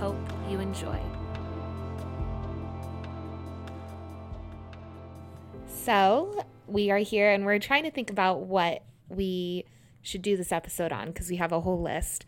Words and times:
Hope 0.00 0.16
you 0.48 0.60
enjoy. 0.60 0.98
So, 5.68 6.42
we 6.66 6.90
are 6.90 6.96
here 6.96 7.30
and 7.30 7.44
we're 7.44 7.58
trying 7.58 7.82
to 7.82 7.90
think 7.90 8.08
about 8.08 8.40
what 8.40 8.82
we 9.10 9.66
should 10.00 10.22
do 10.22 10.38
this 10.38 10.52
episode 10.52 10.90
on 10.90 11.08
because 11.08 11.28
we 11.28 11.36
have 11.36 11.52
a 11.52 11.60
whole 11.60 11.82
list. 11.82 12.24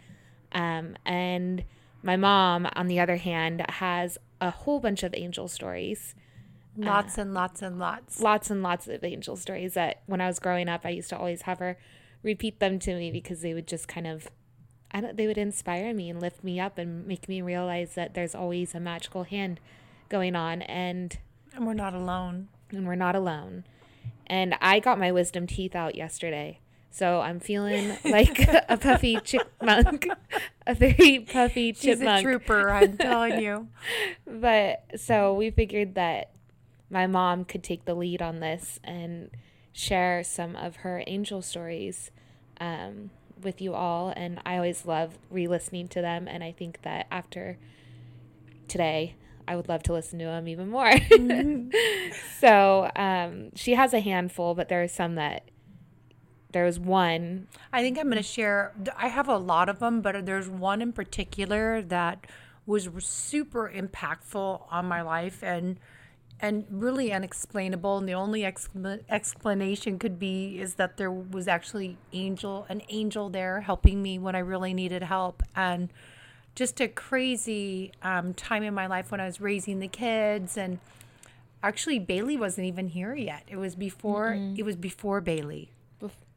Um, 0.52 0.96
and 1.06 1.64
my 2.02 2.16
mom, 2.16 2.68
on 2.76 2.88
the 2.88 3.00
other 3.00 3.16
hand, 3.16 3.64
has 3.70 4.18
a 4.38 4.50
whole 4.50 4.78
bunch 4.78 5.02
of 5.02 5.14
angel 5.14 5.48
stories. 5.48 6.14
Lots 6.76 7.16
uh, 7.16 7.22
and 7.22 7.32
lots 7.32 7.62
and 7.62 7.78
lots. 7.78 8.20
Lots 8.20 8.50
and 8.50 8.62
lots 8.62 8.86
of 8.86 9.02
angel 9.02 9.36
stories 9.36 9.72
that 9.72 10.02
when 10.04 10.20
I 10.20 10.26
was 10.26 10.38
growing 10.38 10.68
up, 10.68 10.82
I 10.84 10.90
used 10.90 11.08
to 11.08 11.16
always 11.16 11.40
have 11.42 11.58
her 11.58 11.78
repeat 12.22 12.60
them 12.60 12.78
to 12.80 12.94
me 12.94 13.10
because 13.10 13.40
they 13.40 13.54
would 13.54 13.66
just 13.66 13.88
kind 13.88 14.06
of 14.06 14.28
I 14.92 15.00
don't 15.00 15.16
they 15.16 15.26
would 15.26 15.38
inspire 15.38 15.94
me 15.94 16.10
and 16.10 16.20
lift 16.20 16.44
me 16.44 16.60
up 16.60 16.78
and 16.78 17.06
make 17.06 17.28
me 17.28 17.40
realize 17.40 17.94
that 17.94 18.14
there's 18.14 18.34
always 18.34 18.74
a 18.74 18.80
magical 18.80 19.24
hand 19.24 19.60
going 20.08 20.36
on 20.36 20.62
and 20.62 21.18
and 21.54 21.66
we're 21.66 21.74
not 21.74 21.94
alone. 21.94 22.48
And 22.70 22.86
we're 22.86 22.94
not 22.94 23.14
alone. 23.14 23.64
And 24.26 24.54
I 24.60 24.80
got 24.80 24.98
my 24.98 25.12
wisdom 25.12 25.46
teeth 25.46 25.74
out 25.74 25.94
yesterday. 25.94 26.60
So 26.90 27.20
I'm 27.20 27.40
feeling 27.40 27.96
like 28.04 28.38
a 28.68 28.76
puffy 28.76 29.18
chipmunk, 29.20 30.08
a 30.66 30.74
very 30.74 31.20
puffy 31.20 31.72
She's 31.72 31.82
chipmunk. 31.82 32.18
She's 32.18 32.20
a 32.20 32.22
trooper, 32.22 32.70
I'm 32.70 32.96
telling 32.96 33.40
you. 33.40 33.68
but 34.26 34.84
so 34.96 35.34
we 35.34 35.50
figured 35.50 35.94
that 35.94 36.30
my 36.90 37.06
mom 37.06 37.44
could 37.44 37.62
take 37.62 37.84
the 37.84 37.94
lead 37.94 38.20
on 38.20 38.40
this 38.40 38.78
and 38.84 39.30
share 39.72 40.22
some 40.22 40.54
of 40.54 40.76
her 40.76 41.02
angel 41.06 41.40
stories 41.40 42.10
um, 42.60 43.10
with 43.44 43.60
you 43.60 43.74
all. 43.74 44.12
And 44.16 44.40
I 44.44 44.56
always 44.56 44.86
love 44.86 45.18
re 45.30 45.46
listening 45.46 45.88
to 45.88 46.00
them. 46.00 46.28
And 46.28 46.42
I 46.42 46.52
think 46.52 46.82
that 46.82 47.06
after 47.10 47.58
today, 48.68 49.16
I 49.46 49.56
would 49.56 49.68
love 49.68 49.82
to 49.84 49.92
listen 49.92 50.18
to 50.20 50.24
them 50.26 50.48
even 50.48 50.68
more. 50.68 50.90
Mm-hmm. 50.90 51.70
so 52.40 52.90
um, 52.96 53.50
she 53.54 53.74
has 53.74 53.92
a 53.92 54.00
handful, 54.00 54.54
but 54.54 54.68
there 54.68 54.82
are 54.82 54.88
some 54.88 55.16
that 55.16 55.44
there 56.52 56.64
was 56.64 56.78
one. 56.78 57.48
I 57.72 57.82
think 57.82 57.98
I'm 57.98 58.04
going 58.04 58.16
to 58.16 58.22
share. 58.22 58.74
I 58.96 59.08
have 59.08 59.28
a 59.28 59.36
lot 59.36 59.68
of 59.68 59.78
them, 59.78 60.00
but 60.00 60.26
there's 60.26 60.48
one 60.48 60.82
in 60.82 60.92
particular 60.92 61.82
that 61.82 62.26
was 62.66 62.88
super 63.00 63.72
impactful 63.74 64.66
on 64.70 64.86
my 64.86 65.02
life 65.02 65.42
and 65.42 65.78
and 66.40 66.64
really 66.70 67.12
unexplainable. 67.12 67.98
And 67.98 68.08
the 68.08 68.14
only 68.14 68.42
expl- 68.42 69.00
explanation 69.08 69.98
could 69.98 70.18
be 70.18 70.60
is 70.60 70.74
that 70.74 70.96
there 70.96 71.10
was 71.10 71.48
actually 71.48 71.96
angel 72.12 72.66
an 72.68 72.82
angel 72.88 73.28
there 73.28 73.60
helping 73.60 74.02
me 74.02 74.18
when 74.18 74.34
I 74.34 74.40
really 74.40 74.74
needed 74.74 75.02
help, 75.02 75.42
and 75.54 75.88
just 76.54 76.80
a 76.80 76.88
crazy 76.88 77.92
um, 78.02 78.34
time 78.34 78.62
in 78.62 78.74
my 78.74 78.86
life 78.86 79.10
when 79.10 79.20
I 79.20 79.26
was 79.26 79.40
raising 79.40 79.78
the 79.80 79.88
kids 79.88 80.56
and. 80.56 80.78
Actually, 81.64 82.00
Bailey 82.00 82.36
wasn't 82.36 82.66
even 82.66 82.88
here 82.88 83.14
yet. 83.14 83.44
It 83.46 83.54
was 83.54 83.76
before. 83.76 84.32
Mm-hmm. 84.32 84.56
It 84.58 84.64
was 84.64 84.74
before 84.74 85.20
Bailey. 85.20 85.70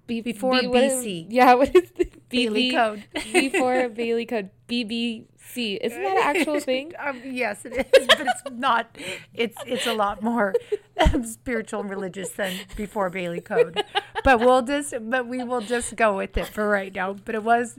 B- 0.07 0.21
before 0.21 0.59
B- 0.61 0.67
BC. 0.67 1.27
Is, 1.27 1.33
yeah, 1.33 1.53
what 1.53 1.75
is 1.75 1.91
the 1.91 2.07
Bailey 2.29 2.71
code? 2.71 3.03
before 3.33 3.89
Bailey 3.89 4.25
code. 4.25 4.49
BBC. 4.67 5.77
Isn't 5.81 6.01
that 6.01 6.17
an 6.17 6.37
actual 6.37 6.59
thing? 6.59 6.91
Um, 6.99 7.21
yes, 7.23 7.65
it 7.65 7.73
is, 7.77 8.07
but 8.07 8.19
it's 8.21 8.41
not. 8.51 8.97
It's 9.33 9.57
it's 9.67 9.85
a 9.85 9.93
lot 9.93 10.23
more 10.23 10.55
um, 10.99 11.23
spiritual 11.23 11.81
and 11.81 11.89
religious 11.89 12.29
than 12.31 12.53
before 12.75 13.09
Bailey 13.11 13.41
code. 13.41 13.83
But 14.23 14.39
we'll 14.39 14.63
just 14.63 14.93
but 15.01 15.27
we 15.27 15.43
will 15.43 15.61
just 15.61 15.95
go 15.95 16.17
with 16.17 16.35
it 16.37 16.47
for 16.47 16.67
right 16.67 16.93
now. 16.93 17.13
But 17.13 17.35
it 17.35 17.43
was 17.43 17.77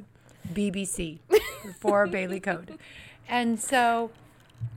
BBC 0.54 1.18
before 1.64 2.06
Bailey 2.06 2.38
code, 2.38 2.78
and 3.28 3.58
so, 3.60 4.10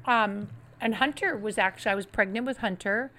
um, 0.05 0.49
and 0.81 0.95
Hunter 0.95 1.37
was 1.37 1.59
actually 1.59 1.91
I 1.91 1.95
was 1.95 2.07
pregnant 2.07 2.47
with 2.47 2.57
Hunter 2.57 3.11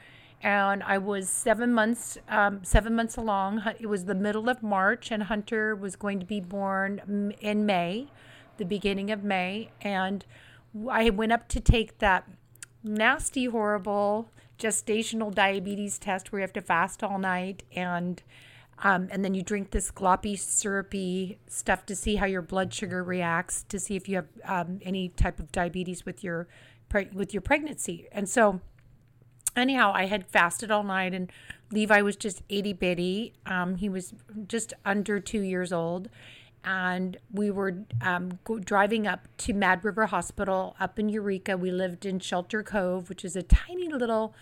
and 0.42 0.82
I 0.82 0.98
was 0.98 1.28
seven 1.28 1.72
months 1.72 2.16
um, 2.28 2.64
seven 2.64 2.94
months 2.94 3.16
along. 3.16 3.62
It 3.78 3.86
was 3.86 4.06
the 4.06 4.14
middle 4.14 4.48
of 4.48 4.62
March, 4.62 5.10
and 5.10 5.24
Hunter 5.24 5.74
was 5.74 5.96
going 5.96 6.18
to 6.20 6.26
be 6.26 6.40
born 6.40 7.34
in 7.40 7.66
May, 7.66 8.08
the 8.56 8.64
beginning 8.64 9.10
of 9.10 9.22
May, 9.22 9.70
and 9.82 10.24
I 10.88 11.10
went 11.10 11.32
up 11.32 11.48
to 11.48 11.60
take 11.60 11.98
that 11.98 12.28
nasty, 12.82 13.46
horrible 13.46 14.30
gestational 14.58 15.34
diabetes 15.34 15.98
test 15.98 16.32
where 16.32 16.40
you 16.40 16.44
have 16.44 16.52
to 16.54 16.62
fast 16.62 17.02
all 17.02 17.18
night 17.18 17.62
and. 17.74 18.22
Um, 18.82 19.08
and 19.10 19.22
then 19.22 19.34
you 19.34 19.42
drink 19.42 19.72
this 19.72 19.90
gloppy, 19.90 20.38
syrupy 20.38 21.38
stuff 21.46 21.84
to 21.84 21.94
see 21.94 22.16
how 22.16 22.24
your 22.24 22.40
blood 22.40 22.72
sugar 22.72 23.04
reacts, 23.04 23.62
to 23.64 23.78
see 23.78 23.94
if 23.94 24.08
you 24.08 24.16
have 24.16 24.28
um, 24.46 24.78
any 24.80 25.10
type 25.10 25.38
of 25.38 25.52
diabetes 25.52 26.06
with 26.06 26.24
your 26.24 26.48
with 27.12 27.34
your 27.34 27.42
pregnancy. 27.42 28.08
And 28.10 28.26
so, 28.26 28.60
anyhow, 29.56 29.92
I 29.94 30.06
had 30.06 30.26
fasted 30.26 30.70
all 30.70 30.82
night, 30.82 31.14
and 31.14 31.30
Levi 31.72 32.00
was 32.02 32.16
just 32.16 32.42
itty 32.48 32.72
bitty. 32.72 33.34
Um, 33.46 33.76
he 33.76 33.88
was 33.88 34.14
just 34.46 34.72
under 34.84 35.20
two 35.20 35.40
years 35.40 35.72
old, 35.72 36.08
and 36.64 37.16
we 37.32 37.50
were 37.50 37.84
um, 38.02 38.38
go- 38.44 38.58
driving 38.58 39.06
up 39.06 39.28
to 39.38 39.52
Mad 39.52 39.84
River 39.84 40.06
Hospital 40.06 40.76
up 40.80 40.98
in 40.98 41.08
Eureka. 41.08 41.56
We 41.56 41.70
lived 41.70 42.04
in 42.04 42.18
Shelter 42.20 42.62
Cove, 42.62 43.08
which 43.08 43.24
is 43.24 43.36
a 43.36 43.42
tiny 43.42 43.88
little 43.88 44.34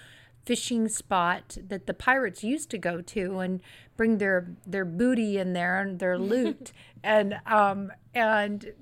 fishing 0.44 0.88
spot 0.88 1.58
that 1.68 1.86
the 1.86 1.92
pirates 1.92 2.42
used 2.42 2.70
to 2.70 2.78
go 2.78 3.02
to 3.02 3.38
and 3.40 3.60
bring 3.98 4.16
their 4.16 4.48
their 4.66 4.84
booty 4.86 5.36
in 5.36 5.52
there 5.52 5.78
and 5.78 5.98
their 5.98 6.18
loot 6.32 6.72
and 7.04 7.38
um 7.44 7.92
and 8.14 8.72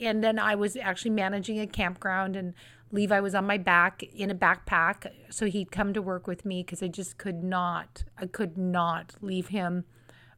and 0.00 0.22
then 0.22 0.38
I 0.38 0.54
was 0.54 0.76
actually 0.76 1.12
managing 1.12 1.58
a 1.60 1.66
campground 1.66 2.36
and 2.36 2.52
Levi 2.94 3.18
was 3.18 3.34
on 3.34 3.44
my 3.44 3.58
back 3.58 4.04
in 4.04 4.30
a 4.30 4.34
backpack. 4.36 5.10
So 5.28 5.46
he'd 5.46 5.72
come 5.72 5.92
to 5.94 6.00
work 6.00 6.28
with 6.28 6.44
me 6.44 6.62
because 6.62 6.80
I 6.80 6.86
just 6.86 7.18
could 7.18 7.42
not, 7.42 8.04
I 8.16 8.26
could 8.26 8.56
not 8.56 9.16
leave 9.20 9.48
him 9.48 9.84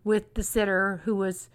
with 0.03 0.33
the 0.33 0.43
sitter 0.43 1.03
who 1.05 1.15
was 1.15 1.51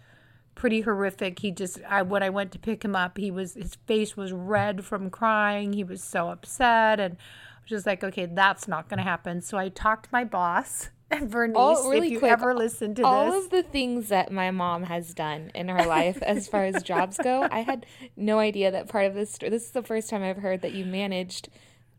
pretty 0.54 0.82
horrific. 0.82 1.40
He 1.40 1.50
just, 1.50 1.82
I, 1.90 2.04
when 2.04 2.22
I 2.22 2.30
went 2.30 2.52
to 2.52 2.60
pick 2.60 2.86
him 2.86 2.96
up, 2.96 3.18
he 3.18 3.32
was, 3.32 3.56
his 3.56 3.76
face 3.88 4.16
was 4.16 4.32
red 4.32 4.86
from 4.86 5.10
crying. 5.10 5.74
He 5.74 5.84
was 5.84 6.04
so 6.04 6.30
upset. 6.30 7.00
And 7.00 7.16
I 7.16 7.62
was 7.64 7.70
just 7.70 7.88
like, 7.88 8.04
okay, 8.04 8.28
that's 8.28 8.68
not 8.68 8.88
going 8.88 9.00
to 9.00 9.04
happen. 9.04 9.42
So 9.42 9.58
I 9.58 9.70
talked 9.70 10.12
my 10.12 10.24
boss 10.24 10.92
Vernice, 11.22 11.56
all, 11.56 11.90
really 11.90 12.08
if 12.08 12.14
you 12.14 12.20
quick, 12.20 12.32
ever 12.32 12.54
listen 12.54 12.96
to 12.96 13.04
all 13.04 13.26
this. 13.26 13.34
All 13.34 13.44
of 13.44 13.50
the 13.50 13.64
things 13.64 14.10
that 14.10 14.32
my 14.32 14.52
mom 14.52 14.84
has 14.84 15.14
done 15.14 15.52
in 15.54 15.68
her 15.68 15.86
life 15.86 16.22
as 16.22 16.48
far 16.48 16.66
as 16.66 16.82
jobs 16.84 17.18
go, 17.18 17.48
I 17.52 17.60
had 17.60 17.86
no 18.16 18.40
idea 18.40 18.72
that 18.72 18.88
part 18.88 19.06
of 19.06 19.14
this. 19.14 19.38
This 19.38 19.66
is 19.66 19.72
the 19.72 19.84
first 19.84 20.10
time 20.10 20.24
I've 20.24 20.38
heard 20.38 20.62
that 20.62 20.74
you 20.74 20.86
managed 20.86 21.50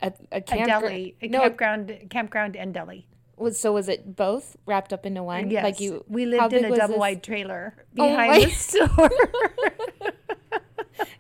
a, 0.00 0.12
a, 0.31 0.41
camp- 0.41 0.62
a 0.62 0.67
deli, 0.67 1.17
a 1.21 1.28
no, 1.28 1.41
campground, 1.41 2.06
campground 2.11 2.56
and 2.56 2.73
deli. 2.73 3.06
Was 3.37 3.59
so 3.59 3.73
was 3.73 3.89
it 3.89 4.15
both 4.15 4.56
wrapped 4.67 4.93
up 4.93 5.05
into 5.05 5.23
one? 5.23 5.50
Yes. 5.50 5.65
Like 5.65 5.81
you, 5.81 6.05
we 6.09 6.27
lived 6.27 6.53
in 6.53 6.65
a 6.65 6.77
double 6.77 6.99
wide 6.99 7.23
trailer 7.23 7.75
oh 7.79 7.83
behind 7.94 8.43
oh 8.43 8.44
the 8.44 8.50
store. 8.50 9.11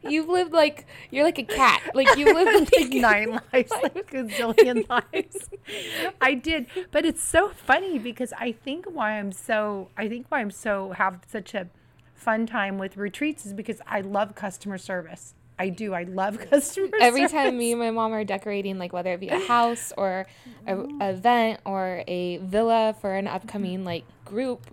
You've 0.08 0.28
lived 0.28 0.52
like 0.52 0.86
you're 1.10 1.24
like 1.24 1.38
a 1.38 1.44
cat. 1.44 1.82
Like 1.94 2.16
you 2.16 2.32
lived 2.32 2.72
like, 2.76 2.80
like 2.80 2.92
nine 2.92 3.40
lives, 3.52 3.72
like 3.82 4.14
a 4.14 4.24
zillion 4.24 4.88
lives. 5.12 5.50
I 6.20 6.34
did, 6.34 6.66
but 6.90 7.04
it's 7.04 7.22
so 7.22 7.50
funny 7.50 7.98
because 7.98 8.32
I 8.38 8.52
think 8.52 8.86
why 8.86 9.18
I'm 9.18 9.32
so 9.32 9.90
I 9.96 10.08
think 10.08 10.26
why 10.28 10.40
I'm 10.40 10.50
so 10.50 10.92
have 10.92 11.20
such 11.28 11.54
a 11.54 11.68
fun 12.14 12.46
time 12.46 12.78
with 12.78 12.96
retreats 12.96 13.44
is 13.44 13.52
because 13.52 13.80
I 13.86 14.00
love 14.00 14.34
customer 14.34 14.78
service. 14.78 15.34
I 15.58 15.68
do. 15.68 15.94
I 15.94 16.04
love 16.04 16.38
customer 16.50 16.86
service. 16.86 17.00
Every 17.00 17.22
service. 17.22 17.32
time 17.32 17.58
me 17.58 17.72
and 17.72 17.80
my 17.80 17.90
mom 17.90 18.12
are 18.12 18.24
decorating, 18.24 18.78
like 18.78 18.92
whether 18.92 19.12
it 19.12 19.20
be 19.20 19.28
a 19.28 19.38
house 19.38 19.92
or 19.96 20.26
a, 20.66 20.74
a 20.74 20.78
oh. 20.78 21.08
event 21.10 21.60
or 21.64 22.02
a 22.08 22.38
villa 22.38 22.96
for 23.00 23.14
an 23.14 23.26
upcoming 23.28 23.78
mm-hmm. 23.78 23.86
like 23.86 24.04
group, 24.24 24.66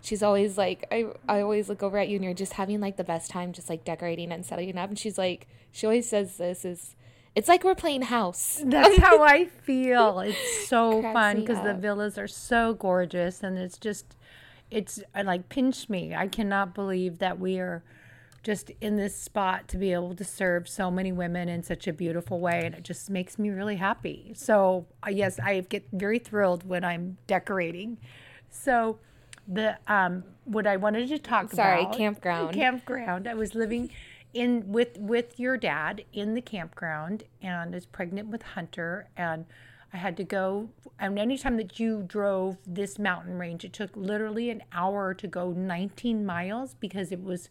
she's 0.00 0.22
always 0.22 0.56
like 0.56 0.86
I, 0.90 1.06
I 1.28 1.40
always 1.40 1.68
look 1.68 1.82
over 1.82 1.98
at 1.98 2.08
you 2.08 2.16
and 2.16 2.24
you're 2.24 2.34
just 2.34 2.54
having 2.54 2.80
like 2.80 2.96
the 2.96 3.04
best 3.04 3.30
time 3.30 3.52
just 3.52 3.68
like 3.68 3.84
decorating 3.84 4.32
and 4.32 4.44
setting 4.44 4.76
up. 4.76 4.88
And 4.88 4.98
she's 4.98 5.18
like 5.18 5.46
she 5.72 5.86
always 5.86 6.08
says 6.08 6.36
this 6.36 6.64
is 6.64 6.94
it's 7.34 7.48
like 7.48 7.62
we're 7.62 7.74
playing 7.74 8.02
house. 8.02 8.60
That's 8.64 8.96
how 8.98 9.22
i 9.22 9.46
feel. 9.46 10.20
It's 10.20 10.68
so 10.68 11.02
fun 11.02 11.40
because 11.40 11.62
the 11.62 11.74
villas 11.74 12.18
are 12.18 12.28
so 12.28 12.74
gorgeous 12.74 13.42
and 13.42 13.58
it's 13.58 13.78
just 13.78 14.16
it's 14.70 15.02
like 15.24 15.48
pinch 15.48 15.88
me. 15.88 16.14
I 16.14 16.28
cannot 16.28 16.74
believe 16.74 17.18
that 17.18 17.38
we 17.38 17.58
are 17.58 17.82
just 18.42 18.70
in 18.80 18.96
this 18.96 19.16
spot 19.16 19.68
to 19.68 19.76
be 19.76 19.92
able 19.92 20.14
to 20.14 20.24
serve 20.24 20.68
so 20.68 20.90
many 20.90 21.12
women 21.12 21.48
in 21.48 21.62
such 21.62 21.86
a 21.86 21.92
beautiful 21.92 22.40
way 22.40 22.64
and 22.64 22.74
it 22.74 22.82
just 22.82 23.10
makes 23.10 23.38
me 23.38 23.50
really 23.50 23.76
happy. 23.76 24.32
So 24.34 24.86
uh, 25.06 25.10
yes 25.10 25.38
i 25.40 25.60
get 25.60 25.86
very 25.92 26.18
thrilled 26.18 26.66
when 26.66 26.84
i'm 26.84 27.18
decorating. 27.26 27.98
So 28.50 28.98
the 29.50 29.76
um 29.86 30.22
what 30.44 30.66
i 30.66 30.76
wanted 30.76 31.08
to 31.08 31.18
talk 31.18 31.50
Sorry, 31.50 31.82
about 31.82 31.96
campground. 31.96 32.54
campground 32.54 33.26
i 33.26 33.34
was 33.34 33.54
living 33.54 33.90
in 34.34 34.70
with 34.70 34.96
with 34.98 35.40
your 35.40 35.56
dad 35.56 36.04
in 36.12 36.34
the 36.34 36.42
campground 36.42 37.24
and 37.42 37.74
is 37.74 37.86
pregnant 37.86 38.28
with 38.28 38.42
hunter 38.42 39.08
and 39.16 39.46
I 39.92 39.96
had 39.96 40.16
to 40.18 40.24
go, 40.24 40.68
and 40.98 41.18
anytime 41.18 41.56
that 41.56 41.80
you 41.80 42.02
drove 42.06 42.58
this 42.66 42.98
mountain 42.98 43.38
range, 43.38 43.64
it 43.64 43.72
took 43.72 43.96
literally 43.96 44.50
an 44.50 44.62
hour 44.72 45.14
to 45.14 45.26
go 45.26 45.52
19 45.52 46.26
miles 46.26 46.74
because 46.74 47.10
it 47.10 47.22
was 47.22 47.48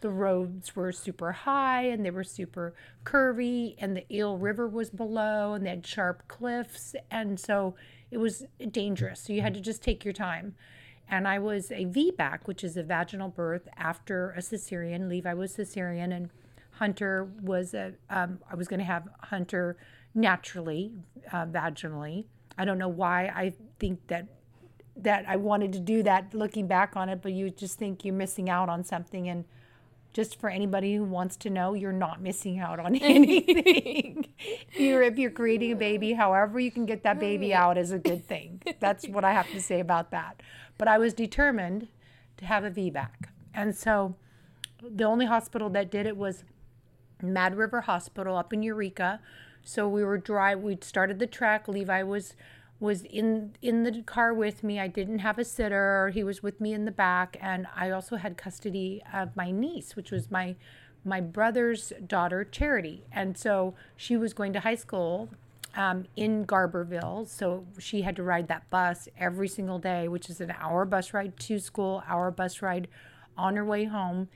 the 0.00 0.10
roads 0.10 0.74
were 0.74 0.92
super 0.92 1.32
high 1.32 1.82
and 1.82 2.04
they 2.04 2.10
were 2.10 2.24
super 2.24 2.74
curvy, 3.04 3.76
and 3.78 3.96
the 3.96 4.04
Eel 4.12 4.38
River 4.38 4.66
was 4.66 4.90
below, 4.90 5.54
and 5.54 5.64
they 5.64 5.70
had 5.70 5.86
sharp 5.86 6.26
cliffs, 6.26 6.96
and 7.10 7.38
so 7.38 7.76
it 8.10 8.18
was 8.18 8.44
dangerous. 8.72 9.20
So 9.20 9.32
you 9.32 9.42
had 9.42 9.54
to 9.54 9.60
just 9.60 9.82
take 9.82 10.04
your 10.04 10.14
time. 10.14 10.56
And 11.10 11.26
I 11.26 11.38
was 11.38 11.70
a 11.70 11.86
VBAC, 11.86 12.40
which 12.44 12.62
is 12.62 12.76
a 12.76 12.82
vaginal 12.82 13.28
birth 13.28 13.68
after 13.76 14.30
a 14.30 14.40
cesarean. 14.40 15.08
Levi 15.08 15.32
was 15.32 15.56
cesarean, 15.56 16.14
and 16.14 16.30
Hunter 16.72 17.28
was 17.40 17.74
a. 17.74 17.94
Um, 18.10 18.40
I 18.50 18.54
was 18.54 18.68
going 18.68 18.80
to 18.80 18.84
have 18.84 19.08
Hunter 19.24 19.76
naturally, 20.14 20.92
uh, 21.32 21.46
vaginally. 21.46 22.26
I 22.58 22.64
don't 22.64 22.78
know 22.78 22.88
why 22.88 23.26
I 23.26 23.54
think 23.78 24.06
that 24.08 24.26
that 24.96 25.24
I 25.28 25.36
wanted 25.36 25.72
to 25.74 25.80
do 25.80 26.02
that 26.02 26.34
looking 26.34 26.66
back 26.66 26.96
on 26.96 27.08
it, 27.08 27.22
but 27.22 27.32
you 27.32 27.50
just 27.50 27.78
think 27.78 28.04
you're 28.04 28.14
missing 28.14 28.50
out 28.50 28.68
on 28.68 28.84
something. 28.84 29.28
And 29.28 29.44
just 30.12 30.40
for 30.40 30.50
anybody 30.50 30.96
who 30.96 31.04
wants 31.04 31.36
to 31.36 31.50
know, 31.50 31.74
you're 31.74 31.92
not 31.92 32.20
missing 32.20 32.58
out 32.58 32.80
on 32.80 32.96
anything. 33.02 34.26
you're, 34.76 35.02
if 35.02 35.18
you're 35.18 35.30
creating 35.30 35.72
a 35.72 35.76
baby, 35.76 36.12
however 36.12 36.58
you 36.58 36.70
can 36.70 36.86
get 36.86 37.04
that 37.04 37.20
baby 37.20 37.54
out 37.54 37.78
is 37.78 37.92
a 37.92 37.98
good 37.98 38.26
thing. 38.26 38.60
That's 38.80 39.06
what 39.06 39.24
I 39.24 39.32
have 39.32 39.48
to 39.50 39.62
say 39.62 39.80
about 39.80 40.10
that. 40.10 40.42
But 40.78 40.88
I 40.88 40.98
was 40.98 41.12
determined 41.12 41.88
to 42.38 42.46
have 42.46 42.64
a 42.64 42.70
VBAC. 42.70 43.28
And 43.52 43.76
so 43.76 44.14
the 44.82 45.04
only 45.04 45.26
hospital 45.26 45.68
that 45.70 45.90
did 45.90 46.06
it 46.06 46.16
was 46.16 46.44
Mad 47.20 47.56
River 47.56 47.82
Hospital 47.82 48.36
up 48.36 48.52
in 48.52 48.62
Eureka 48.62 49.20
so 49.68 49.86
we 49.86 50.02
were 50.02 50.16
drive. 50.16 50.60
We 50.60 50.78
started 50.80 51.18
the 51.18 51.26
trek. 51.26 51.68
Levi 51.68 52.02
was 52.02 52.34
was 52.80 53.02
in 53.02 53.54
in 53.60 53.82
the 53.82 54.02
car 54.02 54.32
with 54.32 54.64
me. 54.64 54.80
I 54.80 54.86
didn't 54.86 55.18
have 55.18 55.38
a 55.38 55.44
sitter. 55.44 56.08
He 56.08 56.24
was 56.24 56.42
with 56.42 56.60
me 56.60 56.72
in 56.72 56.86
the 56.86 56.90
back, 56.90 57.36
and 57.40 57.66
I 57.74 57.90
also 57.90 58.16
had 58.16 58.38
custody 58.38 59.02
of 59.12 59.36
my 59.36 59.50
niece, 59.50 59.94
which 59.94 60.10
was 60.10 60.30
my 60.30 60.56
my 61.04 61.20
brother's 61.20 61.92
daughter, 62.06 62.44
Charity. 62.44 63.04
And 63.12 63.36
so 63.36 63.74
she 63.94 64.16
was 64.16 64.32
going 64.32 64.54
to 64.54 64.60
high 64.60 64.74
school 64.74 65.28
um, 65.78 66.04
in 66.16 66.44
Garberville, 66.44 67.26
so 67.26 67.64
she 67.78 68.02
had 68.02 68.16
to 68.16 68.22
ride 68.22 68.48
that 68.48 68.68
bus 68.68 69.08
every 69.16 69.48
single 69.48 69.78
day, 69.78 70.08
which 70.08 70.28
is 70.28 70.40
an 70.42 70.52
hour 70.58 70.84
bus 70.84 71.14
ride 71.14 71.38
to 71.38 71.58
school, 71.58 72.02
hour 72.06 72.30
bus 72.30 72.60
ride 72.60 72.88
on 73.36 73.56
her 73.56 73.64
way 73.64 73.84
home. 73.84 74.28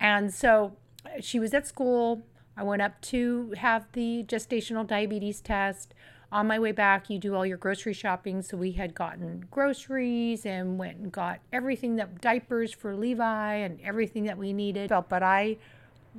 And 0.00 0.34
so 0.34 0.72
she 1.20 1.38
was 1.38 1.54
at 1.54 1.68
school 1.68 2.22
I 2.56 2.62
went 2.62 2.82
up 2.82 3.00
to 3.02 3.54
have 3.56 3.86
the 3.92 4.24
gestational 4.24 4.86
diabetes 4.86 5.40
test. 5.40 5.94
On 6.30 6.46
my 6.46 6.58
way 6.58 6.72
back, 6.72 7.10
you 7.10 7.18
do 7.18 7.34
all 7.34 7.44
your 7.44 7.58
grocery 7.58 7.92
shopping. 7.92 8.42
So 8.42 8.56
we 8.56 8.72
had 8.72 8.94
gotten 8.94 9.46
groceries 9.50 10.46
and 10.46 10.78
went 10.78 10.98
and 10.98 11.12
got 11.12 11.40
everything 11.52 11.96
that 11.96 12.20
diapers 12.20 12.72
for 12.72 12.94
Levi 12.94 13.54
and 13.56 13.80
everything 13.82 14.24
that 14.24 14.38
we 14.38 14.52
needed. 14.52 14.92
But 15.08 15.22
I 15.22 15.58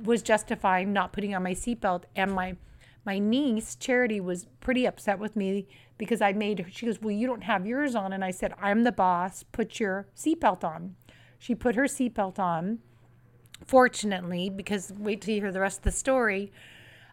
was 0.02 0.22
justifying 0.22 0.92
not 0.92 1.12
putting 1.12 1.34
on 1.34 1.42
my 1.42 1.54
seatbelt. 1.54 2.04
And 2.16 2.32
my 2.32 2.56
my 3.04 3.18
niece 3.18 3.76
Charity 3.76 4.20
was 4.20 4.46
pretty 4.60 4.86
upset 4.86 5.18
with 5.18 5.36
me 5.36 5.66
because 5.98 6.20
I 6.20 6.32
made 6.32 6.58
her. 6.58 6.70
She 6.70 6.86
goes, 6.86 7.00
"Well, 7.00 7.12
you 7.12 7.26
don't 7.26 7.44
have 7.44 7.66
yours 7.66 7.94
on," 7.94 8.12
and 8.12 8.24
I 8.24 8.30
said, 8.30 8.54
"I'm 8.60 8.84
the 8.84 8.92
boss. 8.92 9.42
Put 9.42 9.80
your 9.80 10.06
seatbelt 10.16 10.64
on." 10.64 10.96
She 11.38 11.54
put 11.54 11.74
her 11.74 11.84
seatbelt 11.84 12.38
on 12.38 12.78
Fortunately, 13.64 14.50
because 14.50 14.92
wait 14.96 15.20
till 15.22 15.34
you 15.34 15.40
hear 15.40 15.52
the 15.52 15.60
rest 15.60 15.78
of 15.78 15.84
the 15.84 15.92
story, 15.92 16.52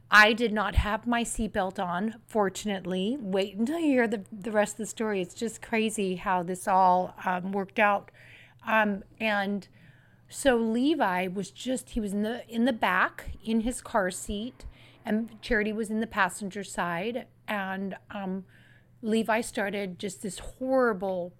I 0.09 0.33
did 0.33 0.51
not 0.51 0.75
have 0.75 1.07
my 1.07 1.23
seatbelt 1.23 1.79
on. 1.79 2.15
Fortunately, 2.27 3.17
wait 3.19 3.55
until 3.55 3.79
you 3.79 3.91
hear 3.91 4.07
the, 4.07 4.25
the 4.31 4.51
rest 4.51 4.73
of 4.73 4.79
the 4.79 4.85
story. 4.85 5.21
It's 5.21 5.35
just 5.35 5.61
crazy 5.61 6.15
how 6.15 6.43
this 6.43 6.67
all 6.67 7.15
um, 7.25 7.51
worked 7.51 7.79
out. 7.79 8.11
Um, 8.67 9.03
and 9.19 9.67
so 10.27 10.57
Levi 10.57 11.27
was 11.27 11.51
just, 11.51 11.91
he 11.91 11.99
was 11.99 12.11
in 12.11 12.23
the, 12.23 12.47
in 12.49 12.65
the 12.65 12.73
back 12.73 13.31
in 13.43 13.61
his 13.61 13.81
car 13.81 14.11
seat, 14.11 14.65
and 15.05 15.41
Charity 15.41 15.73
was 15.73 15.89
in 15.89 15.99
the 15.99 16.07
passenger 16.07 16.63
side. 16.63 17.25
And 17.47 17.95
um, 18.11 18.45
Levi 19.01 19.41
started 19.41 19.99
just 19.99 20.21
this 20.21 20.39
horrible 20.39 21.33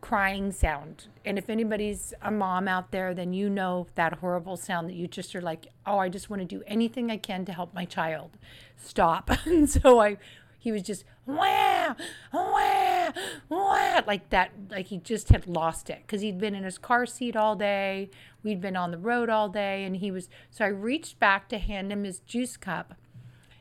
crying 0.00 0.52
sound. 0.52 1.08
And 1.24 1.38
if 1.38 1.50
anybody's 1.50 2.14
a 2.22 2.30
mom 2.30 2.68
out 2.68 2.90
there, 2.90 3.14
then 3.14 3.32
you 3.32 3.48
know 3.50 3.86
that 3.94 4.14
horrible 4.14 4.56
sound 4.56 4.88
that 4.88 4.94
you 4.94 5.06
just 5.06 5.34
are 5.34 5.40
like, 5.40 5.66
oh, 5.84 5.98
I 5.98 6.08
just 6.08 6.30
want 6.30 6.42
to 6.42 6.46
do 6.46 6.62
anything 6.66 7.10
I 7.10 7.16
can 7.16 7.44
to 7.46 7.52
help 7.52 7.74
my 7.74 7.84
child 7.84 8.36
stop. 8.76 9.30
and 9.46 9.68
so 9.68 10.00
I, 10.00 10.18
he 10.66 10.72
was 10.72 10.82
just 10.82 11.04
wah, 11.26 11.94
wah, 12.32 13.12
wah, 13.48 14.00
like 14.04 14.30
that, 14.30 14.50
like 14.68 14.86
he 14.86 14.98
just 14.98 15.28
had 15.28 15.46
lost 15.46 15.88
it 15.88 16.00
because 16.04 16.22
he'd 16.22 16.40
been 16.40 16.56
in 16.56 16.64
his 16.64 16.76
car 16.76 17.06
seat 17.06 17.36
all 17.36 17.54
day. 17.54 18.10
We'd 18.42 18.60
been 18.60 18.74
on 18.74 18.90
the 18.90 18.98
road 18.98 19.30
all 19.30 19.48
day, 19.48 19.84
and 19.84 19.98
he 19.98 20.10
was. 20.10 20.28
So 20.50 20.64
I 20.64 20.68
reached 20.68 21.20
back 21.20 21.48
to 21.50 21.58
hand 21.58 21.92
him 21.92 22.02
his 22.02 22.18
juice 22.18 22.56
cup, 22.56 22.94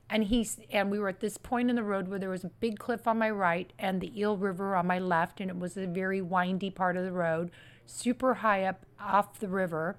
and 0.10 0.24
he's 0.24 0.60
and 0.72 0.90
we 0.90 0.98
were 0.98 1.10
at 1.10 1.20
this 1.20 1.38
point 1.38 1.70
in 1.70 1.76
the 1.76 1.84
road 1.84 2.08
where 2.08 2.18
there 2.18 2.32
was 2.32 2.44
a 2.44 2.50
big 2.50 2.80
cliff 2.80 3.08
on 3.08 3.20
my 3.20 3.30
right 3.30 3.72
and 3.78 4.02
the 4.02 4.20
eel 4.20 4.36
river 4.36 4.76
on 4.76 4.88
my 4.88 4.98
left 4.98 5.40
and 5.40 5.52
it 5.52 5.60
was 5.60 5.78
a 5.78 5.86
very 5.86 6.24
windy 6.24 6.72
part 6.72 6.98
of 6.98 7.04
the 7.04 7.12
road 7.12 7.52
super 7.86 8.34
high 8.34 8.64
up 8.64 8.84
off 9.00 9.38
the 9.38 9.48
river 9.48 9.96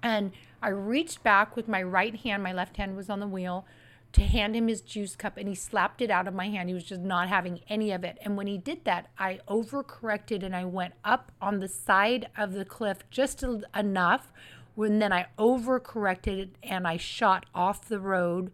and 0.00 0.30
i 0.62 0.68
reached 0.68 1.24
back 1.24 1.56
with 1.56 1.66
my 1.66 1.82
right 1.82 2.20
hand 2.20 2.40
my 2.40 2.52
left 2.52 2.76
hand 2.76 2.96
was 2.96 3.10
on 3.10 3.18
the 3.18 3.26
wheel 3.26 3.66
to 4.12 4.22
hand 4.22 4.56
him 4.56 4.68
his 4.68 4.80
juice 4.80 5.14
cup 5.14 5.36
and 5.36 5.48
he 5.48 5.54
slapped 5.54 6.00
it 6.00 6.10
out 6.10 6.26
of 6.26 6.34
my 6.34 6.48
hand. 6.48 6.68
He 6.68 6.74
was 6.74 6.84
just 6.84 7.02
not 7.02 7.28
having 7.28 7.60
any 7.68 7.92
of 7.92 8.04
it. 8.04 8.18
And 8.22 8.36
when 8.36 8.46
he 8.46 8.58
did 8.58 8.84
that 8.84 9.10
i 9.18 9.40
overcorrected 9.48 10.42
and 10.42 10.54
i 10.56 10.64
went 10.64 10.94
up 11.04 11.32
on 11.40 11.60
the 11.60 11.68
side 11.68 12.28
of 12.36 12.52
the 12.52 12.64
cliff 12.64 12.98
just 13.10 13.44
enough 13.74 14.32
when 14.74 14.98
then 14.98 15.12
i 15.12 15.26
overcorrected 15.38 16.50
and 16.62 16.86
i 16.86 16.96
shot 16.96 17.46
off 17.54 17.88
the 17.88 18.00
road 18.00 18.50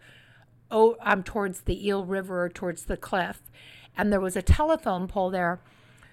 oh, 0.75 0.97
um, 1.01 1.23
towards 1.23 1.63
the 1.63 1.87
Eel 1.87 2.05
River 2.05 2.45
or 2.45 2.49
towards 2.49 2.85
the 2.85 2.97
cliff, 2.97 3.43
and 3.97 4.13
there 4.13 4.21
was 4.21 4.37
a 4.37 4.43
telephone 4.43 5.07
pole 5.07 5.31
there. 5.31 5.61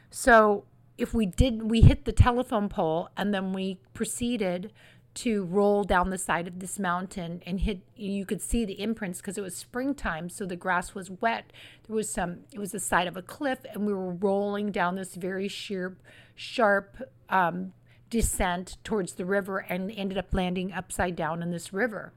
So 0.10 0.66
if 0.98 1.14
we 1.14 1.26
did, 1.26 1.70
we 1.70 1.82
hit 1.82 2.06
the 2.06 2.12
telephone 2.12 2.70
pole, 2.70 3.10
and 3.18 3.34
then 3.34 3.54
we 3.54 3.80
proceeded 3.94 4.72
to 5.14 5.44
roll 5.44 5.84
down 5.84 6.10
the 6.10 6.18
side 6.18 6.48
of 6.48 6.60
this 6.60 6.80
mountain 6.80 7.42
and 7.46 7.62
hit 7.62 7.82
you 7.96 8.26
could 8.26 8.42
see 8.42 8.64
the 8.64 8.82
imprints 8.82 9.20
because 9.20 9.38
it 9.38 9.42
was 9.42 9.56
springtime 9.56 10.30
so 10.30 10.46
the 10.46 10.56
grass 10.56 10.96
was 10.96 11.10
wet. 11.10 11.52
There 11.88 11.96
was 11.96 12.10
some 12.10 12.40
it 12.52 12.60
was 12.60 12.72
the 12.72 12.80
side 12.80 13.08
of 13.08 13.18
a 13.18 13.22
cliff 13.22 13.60
and 13.74 13.86
we 13.86 13.94
were 13.94 14.14
rolling 14.14 14.72
down 14.72 14.96
this 14.96 15.16
very 15.16 15.48
sheer 15.48 15.98
sharp 16.36 16.98
um, 17.30 17.74
descent 18.10 18.78
towards 18.84 19.14
the 19.14 19.26
river 19.26 19.60
and 19.60 19.92
ended 19.92 20.18
up 20.18 20.34
landing 20.34 20.72
upside 20.72 21.16
down 21.16 21.42
in 21.42 21.52
this 21.52 21.74
river. 21.74 22.14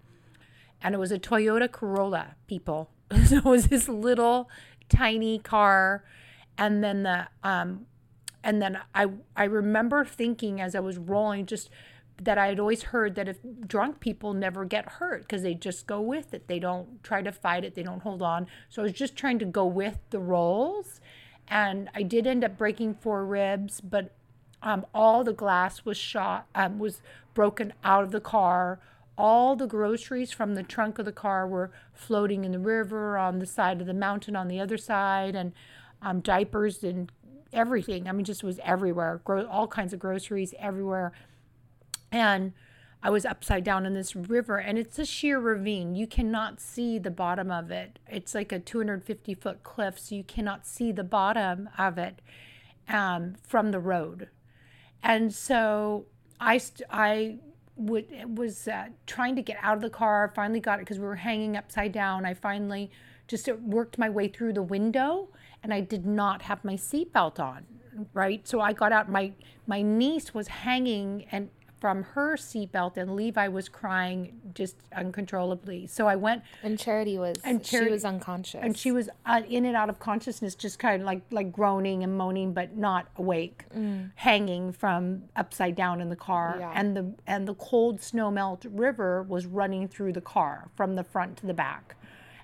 And 0.83 0.95
it 0.95 0.99
was 0.99 1.13
a 1.13 1.19
Toyota 1.19 1.71
Corolla, 1.71 2.37
people. 2.47 2.91
so 3.27 3.39
it 3.39 3.45
was 3.45 3.69
this 3.69 3.89
little 3.89 4.51
tiny 4.89 5.39
car, 5.39 6.05
and 6.59 6.85
then 6.85 7.05
the 7.05 7.29
um, 7.43 7.87
and 8.43 8.61
then 8.61 8.79
I 8.95 9.07
I 9.37 9.45
remember 9.45 10.05
thinking 10.05 10.61
as 10.61 10.75
I 10.75 10.81
was 10.81 10.99
rolling 10.99 11.47
just 11.47 11.71
that 12.23 12.39
I 12.39 12.49
had 12.49 12.61
always 12.61 12.85
heard 12.85 13.17
that 13.17 13.29
if 13.29 13.39
drunk 13.67 14.01
people 14.01 14.35
never 14.35 14.65
get 14.65 14.89
hurt 14.89 15.23
because 15.23 15.43
they 15.43 15.55
just 15.55 15.87
go 15.87 16.01
with 16.01 16.33
it. 16.33 16.47
They 16.47 16.59
don't 16.59 17.03
try 17.03 17.23
to 17.23 17.33
fight 17.33 17.65
it. 17.65 17.75
They 17.75 17.83
don't 17.83 18.03
hold 18.03 18.23
on. 18.23 18.47
So 18.69 18.83
I 18.83 18.85
was 18.85 18.93
just 18.93 19.17
trying 19.17 19.39
to 19.41 19.45
go 19.45 19.67
with 19.67 19.99
the 20.11 20.21
rolls, 20.21 21.01
and 21.49 21.91
I 21.95 22.03
did 22.03 22.27
end 22.27 22.45
up 22.45 22.57
breaking 22.57 22.95
four 22.95 23.25
ribs, 23.27 23.81
but 23.81 24.13
um, 24.63 24.87
all 24.95 25.25
the 25.25 25.33
glass 25.33 25.85
was 25.85 25.97
shot 25.97 26.47
um, 26.55 26.79
was 26.79 27.03
broken 27.35 27.73
out 27.83 28.05
of 28.05 28.13
the 28.13 28.21
car 28.21 28.81
all 29.17 29.55
the 29.55 29.67
groceries 29.67 30.33
from 30.33 30.55
the 30.55 30.63
trunk 30.63 30.99
of 30.99 31.05
the 31.05 31.13
car 31.13 31.47
were 31.47 31.71
floating 31.93 32.45
in 32.45 32.53
the 32.53 32.59
river 32.59 33.17
on 33.17 33.39
the 33.39 33.47
side 33.47 33.81
of 33.81 33.87
the 33.87 33.95
mountain 33.95 34.35
on 34.35 34.49
the 34.49 34.61
other 34.61 34.77
side 34.77 35.35
and 35.35 35.53
um, 36.03 36.21
diapers 36.21 36.83
and 36.83 37.13
everything 37.53 38.09
i 38.09 38.13
mean 38.13 38.25
just 38.25 38.43
was 38.43 38.59
everywhere 38.65 39.21
Gro- 39.25 39.47
all 39.47 39.69
kinds 39.69 39.93
of 39.93 40.01
groceries 40.01 40.55
everywhere 40.59 41.13
and 42.15 42.53
i 43.03 43.11
was 43.11 43.25
upside 43.25 43.65
down 43.65 43.85
in 43.85 43.95
this 43.95 44.15
river 44.15 44.59
and 44.59 44.79
it's 44.79 44.99
a 44.99 45.05
sheer 45.05 45.39
ravine 45.39 45.95
you 45.95 46.07
cannot 46.07 46.61
see 46.61 46.99
the 46.99 47.11
bottom 47.11 47.51
of 47.51 47.71
it 47.71 47.99
it's 48.09 48.35
like 48.35 48.53
a 48.53 48.59
250 48.59 49.35
foot 49.35 49.63
cliff 49.63 49.99
so 49.99 50.15
you 50.15 50.25
cannot 50.25 50.67
see 50.67 50.93
the 50.93 51.05
bottom 51.05 51.69
of 51.79 51.99
it 51.99 52.21
um, 52.89 53.35
from 53.43 53.71
the 53.71 53.81
road 53.81 54.29
and 55.03 55.35
so 55.35 56.07
i 56.41 56.57
st- 56.57 56.89
i 56.91 57.39
was 57.77 58.69
uh, 58.69 58.87
trying 59.07 59.35
to 59.37 59.43
get 59.43 59.57
out 59.61 59.77
of 59.77 59.83
the 59.83 59.91
car. 59.91 60.33
Finally 60.35 60.61
got 60.61 60.79
it 60.79 60.83
because 60.83 60.99
we 60.99 61.05
were 61.05 61.17
hanging 61.17 61.57
upside 61.57 61.93
down. 61.93 62.25
I 62.25 62.35
finally 62.35 62.91
just 63.27 63.49
uh, 63.49 63.55
worked 63.61 63.99
my 63.99 64.09
way 64.09 64.29
through 64.29 64.53
the 64.53 64.63
window, 64.63 65.29
and 65.63 65.75
I 65.75 65.81
did 65.81 66.07
not 66.07 66.43
have 66.43 66.65
my 66.65 66.75
seatbelt 66.75 67.41
on. 67.41 67.67
Right, 68.13 68.47
so 68.47 68.61
I 68.61 68.73
got 68.73 68.93
out. 68.93 69.09
My 69.09 69.33
my 69.67 69.83
niece 69.83 70.35
was 70.35 70.49
hanging 70.49 71.27
and 71.31 71.49
from 71.85 72.03
her 72.15 72.35
seatbelt, 72.35 72.97
and 72.97 73.15
Levi 73.15 73.47
was 73.47 73.69
crying 73.69 74.41
just 74.55 74.75
uncontrollably. 74.97 75.87
So 75.87 76.07
I 76.07 76.17
went 76.17 76.43
And 76.63 76.79
Charity 76.79 77.19
was 77.19 77.37
And 77.45 77.63
Charity- 77.63 77.89
she 77.89 77.93
was 77.93 78.07
unconscious. 78.07 78.61
and 78.63 78.75
she 78.75 78.91
was 78.91 79.11
uh, 79.27 79.43
in 79.47 79.67
and 79.67 79.77
out 79.77 79.91
of 79.91 79.99
consciousness, 79.99 80.55
just 80.55 80.79
kind 80.79 81.03
of 81.03 81.05
like 81.05 81.21
like 81.31 81.53
groaning 81.53 82.03
and 82.03 82.17
moaning, 82.17 82.55
but 82.55 82.75
not 82.75 83.09
awake, 83.19 83.67
hanging 84.15 84.73
from 84.73 85.25
upside 85.37 85.75
down 85.77 86.01
in 86.01 86.09
the 86.09 86.17
car. 86.17 86.57
Yeah. 86.59 86.73
And 86.75 86.97
the 86.97 87.13
and 87.27 87.47
the 87.47 87.55
cold 87.57 88.01
snow 88.01 88.31
melt 88.31 88.65
river 88.71 89.23
was 89.23 89.45
running 89.45 89.87
through 89.87 90.15
the 90.15 90.23
car 90.23 90.71
from 90.75 90.97
the 90.97 91.05
front 91.05 91.37
to 91.39 91.47
the 91.47 91.53
back. 91.53 91.97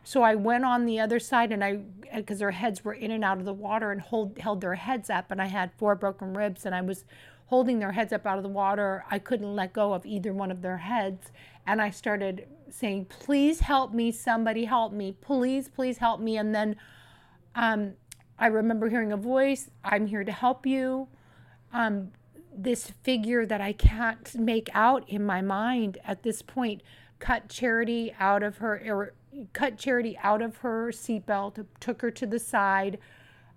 So 0.02 0.22
I 0.22 0.34
went 0.34 0.64
on 0.66 0.84
the 0.84 0.98
other 1.00 1.18
side, 1.18 1.50
and 1.50 1.64
I 1.64 1.76
because 2.14 2.40
their 2.40 2.50
heads 2.50 2.84
were 2.84 2.94
in 2.94 3.10
and 3.10 3.24
out 3.24 3.38
of 3.38 3.46
the 3.46 3.54
water, 3.54 3.90
and 3.90 4.02
hold 4.02 4.38
held 4.38 4.60
their 4.60 4.74
heads 4.74 5.08
up, 5.08 5.30
and 5.30 5.40
I 5.40 5.46
had 5.46 5.70
four 5.78 5.94
broken 5.94 6.34
ribs, 6.34 6.66
and 6.66 6.74
I 6.74 6.82
was 6.82 7.04
holding 7.50 7.78
their 7.78 7.92
heads 7.92 8.12
up 8.12 8.26
out 8.26 8.38
of 8.38 8.42
the 8.42 8.48
water. 8.48 9.04
I 9.10 9.18
couldn't 9.18 9.54
let 9.54 9.74
go 9.74 9.92
of 9.92 10.06
either 10.06 10.32
one 10.32 10.50
of 10.50 10.62
their 10.62 10.78
heads, 10.78 11.30
and 11.66 11.82
I 11.82 11.90
started 11.90 12.46
saying, 12.70 13.04
"Please 13.06 13.60
help 13.60 13.92
me! 13.92 14.10
Somebody 14.10 14.64
help 14.64 14.92
me! 14.92 15.12
Please, 15.20 15.68
please 15.68 15.98
help 15.98 16.20
me!" 16.20 16.38
And 16.38 16.54
then 16.54 16.76
um, 17.54 17.92
I 18.38 18.46
remember 18.46 18.88
hearing 18.88 19.12
a 19.12 19.16
voice, 19.16 19.70
I'm 19.84 20.06
here 20.06 20.24
to 20.24 20.32
help 20.32 20.64
you. 20.64 21.08
Um, 21.72 22.12
this 22.56 22.92
figure 23.02 23.44
that 23.44 23.60
I 23.60 23.72
can't 23.72 24.34
make 24.34 24.68
out 24.72 25.08
in 25.08 25.24
my 25.24 25.42
mind 25.42 25.98
at 26.04 26.22
this 26.22 26.42
point 26.42 26.82
cut 27.18 27.48
Charity 27.50 28.14
out 28.18 28.42
of 28.42 28.58
her, 28.58 28.82
er, 28.86 29.14
cut 29.52 29.76
Charity 29.76 30.18
out 30.22 30.40
of 30.40 30.58
her 30.58 30.90
seatbelt, 30.90 31.66
took 31.80 32.00
her 32.00 32.10
to 32.10 32.26
the 32.26 32.38
side, 32.38 32.98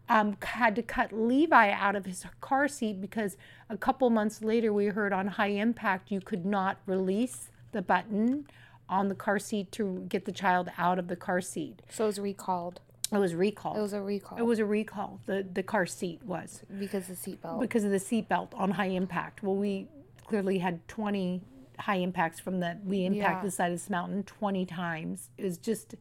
um, 0.09 0.37
had 0.43 0.75
to 0.75 0.83
cut 0.83 1.11
Levi 1.13 1.71
out 1.71 1.95
of 1.95 2.05
his 2.05 2.25
car 2.41 2.67
seat 2.67 2.99
because 3.01 3.37
a 3.69 3.77
couple 3.77 4.09
months 4.09 4.41
later 4.41 4.71
we 4.73 4.87
heard 4.87 5.13
on 5.13 5.27
High 5.27 5.47
Impact 5.47 6.11
you 6.11 6.19
could 6.21 6.45
not 6.45 6.77
release 6.85 7.49
the 7.71 7.81
button 7.81 8.45
on 8.89 9.07
the 9.07 9.15
car 9.15 9.39
seat 9.39 9.71
to 9.71 10.05
get 10.09 10.25
the 10.25 10.31
child 10.31 10.69
out 10.77 10.99
of 10.99 11.07
the 11.07 11.15
car 11.15 11.41
seat. 11.41 11.81
so 11.89 12.03
it 12.03 12.07
was 12.07 12.19
recalled. 12.19 12.81
It 13.11 13.17
was 13.17 13.33
recalled. 13.35 13.77
It 13.77 13.81
was 13.81 13.93
a 13.93 14.01
recall 14.01 14.37
It 14.37 14.41
was 14.45 14.59
a 14.59 14.65
recall. 14.65 15.19
The 15.25 15.45
the 15.53 15.63
car 15.63 15.85
seat 15.85 16.21
was 16.23 16.61
because 16.79 17.09
of 17.09 17.21
the 17.23 17.31
seatbelt. 17.31 17.59
because 17.61 17.83
of 17.83 17.91
the 17.91 17.97
seatbelt 17.99 18.49
on 18.55 18.71
high 18.71 18.87
impact. 18.87 19.41
Well, 19.43 19.55
we 19.55 19.87
clearly 20.25 20.57
had 20.59 20.85
20 20.87 21.41
high 21.79 21.95
impacts 21.97 22.39
from 22.39 22.59
the 22.59 22.77
we 22.85 23.05
impacted 23.05 23.37
Yeah. 23.37 23.41
the 23.43 23.51
side 23.51 23.71
of 23.71 23.77
this 23.79 23.89
mountain 23.89 24.23
20 24.23 24.65
times. 24.65 25.29
It 25.37 25.43
was 25.43 25.57
just 25.57 25.95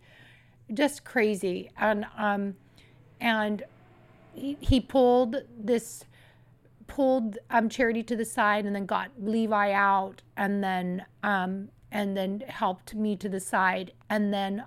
just 0.72 1.04
crazy. 1.04 1.70
And 1.78 2.06
um 2.16 2.56
and 3.20 3.62
he, 4.34 4.80
pulled 4.80 5.36
this 5.58 6.04
pulled 6.86 7.38
um 7.50 7.68
Charity 7.68 8.02
to 8.02 8.16
the 8.16 8.24
side 8.24 8.66
and 8.66 8.74
then 8.74 8.86
got 8.86 9.10
Levi 9.18 9.72
out 9.72 10.22
and 10.36 10.62
then 10.62 11.04
um 11.22 11.68
and 11.90 12.16
then 12.16 12.42
helped 12.48 12.94
me 12.94 13.16
to 13.16 13.28
the 13.28 13.40
side 13.40 13.92
and 14.10 14.32
then 14.32 14.64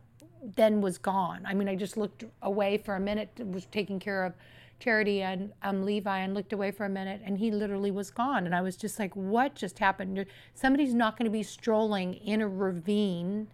then 0.55 0.81
was 0.81 0.97
gone. 0.97 1.43
I 1.45 1.53
mean, 1.53 1.67
I 1.67 1.75
just 1.75 1.97
looked 1.97 2.23
away 2.41 2.77
for 2.77 2.95
a 2.95 2.99
minute, 2.99 3.29
was 3.43 3.65
taking 3.65 3.99
care 3.99 4.23
of 4.23 4.33
Charity 4.79 5.21
and 5.21 5.53
um, 5.63 5.85
Levi, 5.85 6.19
and 6.19 6.33
looked 6.33 6.53
away 6.53 6.69
for 6.69 6.85
a 6.85 6.89
minute, 6.89 7.21
and 7.23 7.37
he 7.37 7.49
literally 7.49 7.91
was 7.91 8.11
gone. 8.11 8.45
And 8.45 8.53
I 8.53 8.61
was 8.61 8.75
just 8.75 8.99
like, 8.99 9.15
"What 9.15 9.55
just 9.55 9.79
happened? 9.79 10.25
Somebody's 10.53 10.93
not 10.93 11.17
going 11.17 11.25
to 11.25 11.31
be 11.31 11.43
strolling 11.43 12.13
in 12.15 12.41
a 12.41 12.47
ravine." 12.47 13.47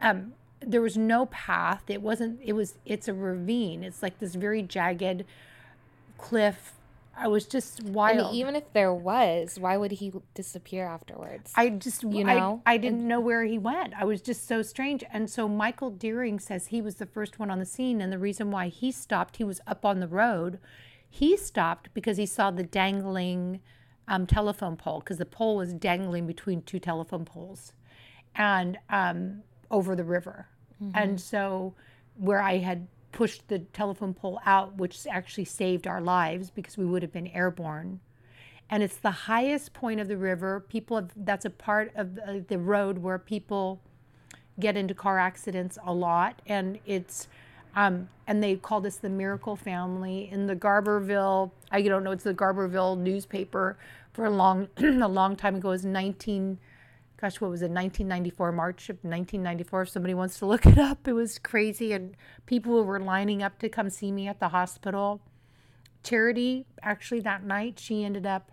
Um, 0.00 0.34
there 0.60 0.80
was 0.80 0.96
no 0.96 1.26
path. 1.26 1.84
It 1.88 2.02
wasn't. 2.02 2.40
It 2.42 2.52
was. 2.52 2.74
It's 2.84 3.08
a 3.08 3.14
ravine. 3.14 3.82
It's 3.82 4.02
like 4.02 4.18
this 4.18 4.34
very 4.34 4.62
jagged 4.62 5.24
cliff. 6.16 6.74
I 7.20 7.26
was 7.26 7.46
just 7.46 7.80
and 7.80 8.32
even 8.32 8.54
if 8.54 8.72
there 8.72 8.94
was, 8.94 9.58
why 9.58 9.76
would 9.76 9.90
he 9.90 10.12
disappear 10.34 10.86
afterwards? 10.86 11.52
I 11.56 11.70
just, 11.70 12.04
You 12.04 12.22
know? 12.22 12.62
I, 12.64 12.76
didn't 12.76 13.08
know 13.08 13.18
where 13.18 13.44
he 13.44 13.58
went. 13.58 13.92
I 13.98 14.04
was 14.04 14.22
just 14.22 14.46
so 14.46 14.62
strange. 14.62 15.02
And 15.12 15.28
so 15.28 15.48
Michael 15.48 15.90
Deering 15.90 16.38
says 16.38 16.68
he 16.68 16.80
was 16.80 16.94
the 16.94 17.06
first 17.06 17.40
one 17.40 17.50
on 17.50 17.58
the 17.58 17.66
scene. 17.66 18.00
And 18.00 18.12
the 18.12 18.20
reason 18.20 18.52
why 18.52 18.68
he 18.68 18.92
stopped, 18.92 19.38
he 19.38 19.42
was 19.42 19.60
up 19.66 19.84
on 19.84 19.98
the 19.98 20.06
road. 20.06 20.60
He 21.10 21.36
stopped 21.36 21.88
because 21.92 22.18
he 22.18 22.26
saw 22.26 22.52
the 22.52 22.62
dangling 22.62 23.62
um, 24.06 24.24
telephone 24.24 24.76
pole, 24.76 25.00
because 25.00 25.18
the 25.18 25.26
pole 25.26 25.56
was 25.56 25.72
dangling 25.72 26.24
between 26.24 26.62
two 26.62 26.78
telephone 26.78 27.24
poles 27.24 27.72
and 28.38 28.78
um, 28.88 29.42
over 29.70 29.94
the 29.94 30.04
river. 30.04 30.46
And 30.94 31.20
so, 31.20 31.74
where 32.16 32.40
I 32.40 32.58
had 32.58 32.86
pushed 33.10 33.48
the 33.48 33.58
telephone 33.58 34.14
pole 34.14 34.40
out, 34.46 34.76
which 34.76 35.06
actually 35.10 35.44
saved 35.44 35.88
our 35.88 36.00
lives 36.00 36.50
because 36.50 36.78
we 36.78 36.84
would 36.84 37.02
have 37.02 37.12
been 37.12 37.26
airborne 37.28 37.98
and 38.70 38.82
it's 38.82 38.96
the 38.96 39.10
highest 39.10 39.72
point 39.72 40.00
of 40.00 40.08
the 40.08 40.16
river. 40.16 40.60
People 40.68 40.96
have 40.96 41.10
that's 41.16 41.44
a 41.44 41.50
part 41.50 41.92
of 41.94 42.18
uh, 42.18 42.34
the 42.48 42.58
road 42.58 42.98
where 42.98 43.18
people 43.18 43.80
get 44.60 44.76
into 44.76 44.94
car 44.94 45.18
accidents 45.18 45.78
a 45.84 45.92
lot, 45.92 46.42
and 46.46 46.78
it's 46.84 47.28
um, 47.74 48.08
and 48.26 48.42
they 48.42 48.56
call 48.56 48.80
this 48.80 48.96
the 48.96 49.08
miracle 49.08 49.56
family 49.56 50.28
in 50.30 50.46
the 50.46 50.56
Garberville. 50.56 51.50
I 51.70 51.82
don't 51.82 52.04
know. 52.04 52.10
It's 52.10 52.24
the 52.24 52.34
Garberville 52.34 52.98
newspaper 52.98 53.78
for 54.12 54.26
a 54.26 54.30
long 54.30 54.68
a 54.76 55.08
long 55.08 55.36
time 55.36 55.56
ago. 55.56 55.68
It 55.68 55.72
was 55.72 55.84
19. 55.84 56.58
Gosh, 57.20 57.40
what 57.40 57.50
was 57.50 57.62
it? 57.62 57.70
1994, 57.70 58.52
March 58.52 58.88
of 58.88 58.96
1994. 58.96 59.82
If 59.82 59.88
somebody 59.88 60.14
wants 60.14 60.38
to 60.38 60.46
look 60.46 60.64
it 60.66 60.78
up, 60.78 61.08
it 61.08 61.14
was 61.14 61.40
crazy, 61.40 61.92
and 61.92 62.16
people 62.46 62.84
were 62.84 63.00
lining 63.00 63.42
up 63.42 63.58
to 63.58 63.68
come 63.68 63.90
see 63.90 64.12
me 64.12 64.28
at 64.28 64.38
the 64.38 64.50
hospital. 64.50 65.20
Charity, 66.04 66.64
actually, 66.80 67.20
that 67.20 67.42
night, 67.42 67.80
she 67.80 68.04
ended 68.04 68.24
up 68.24 68.52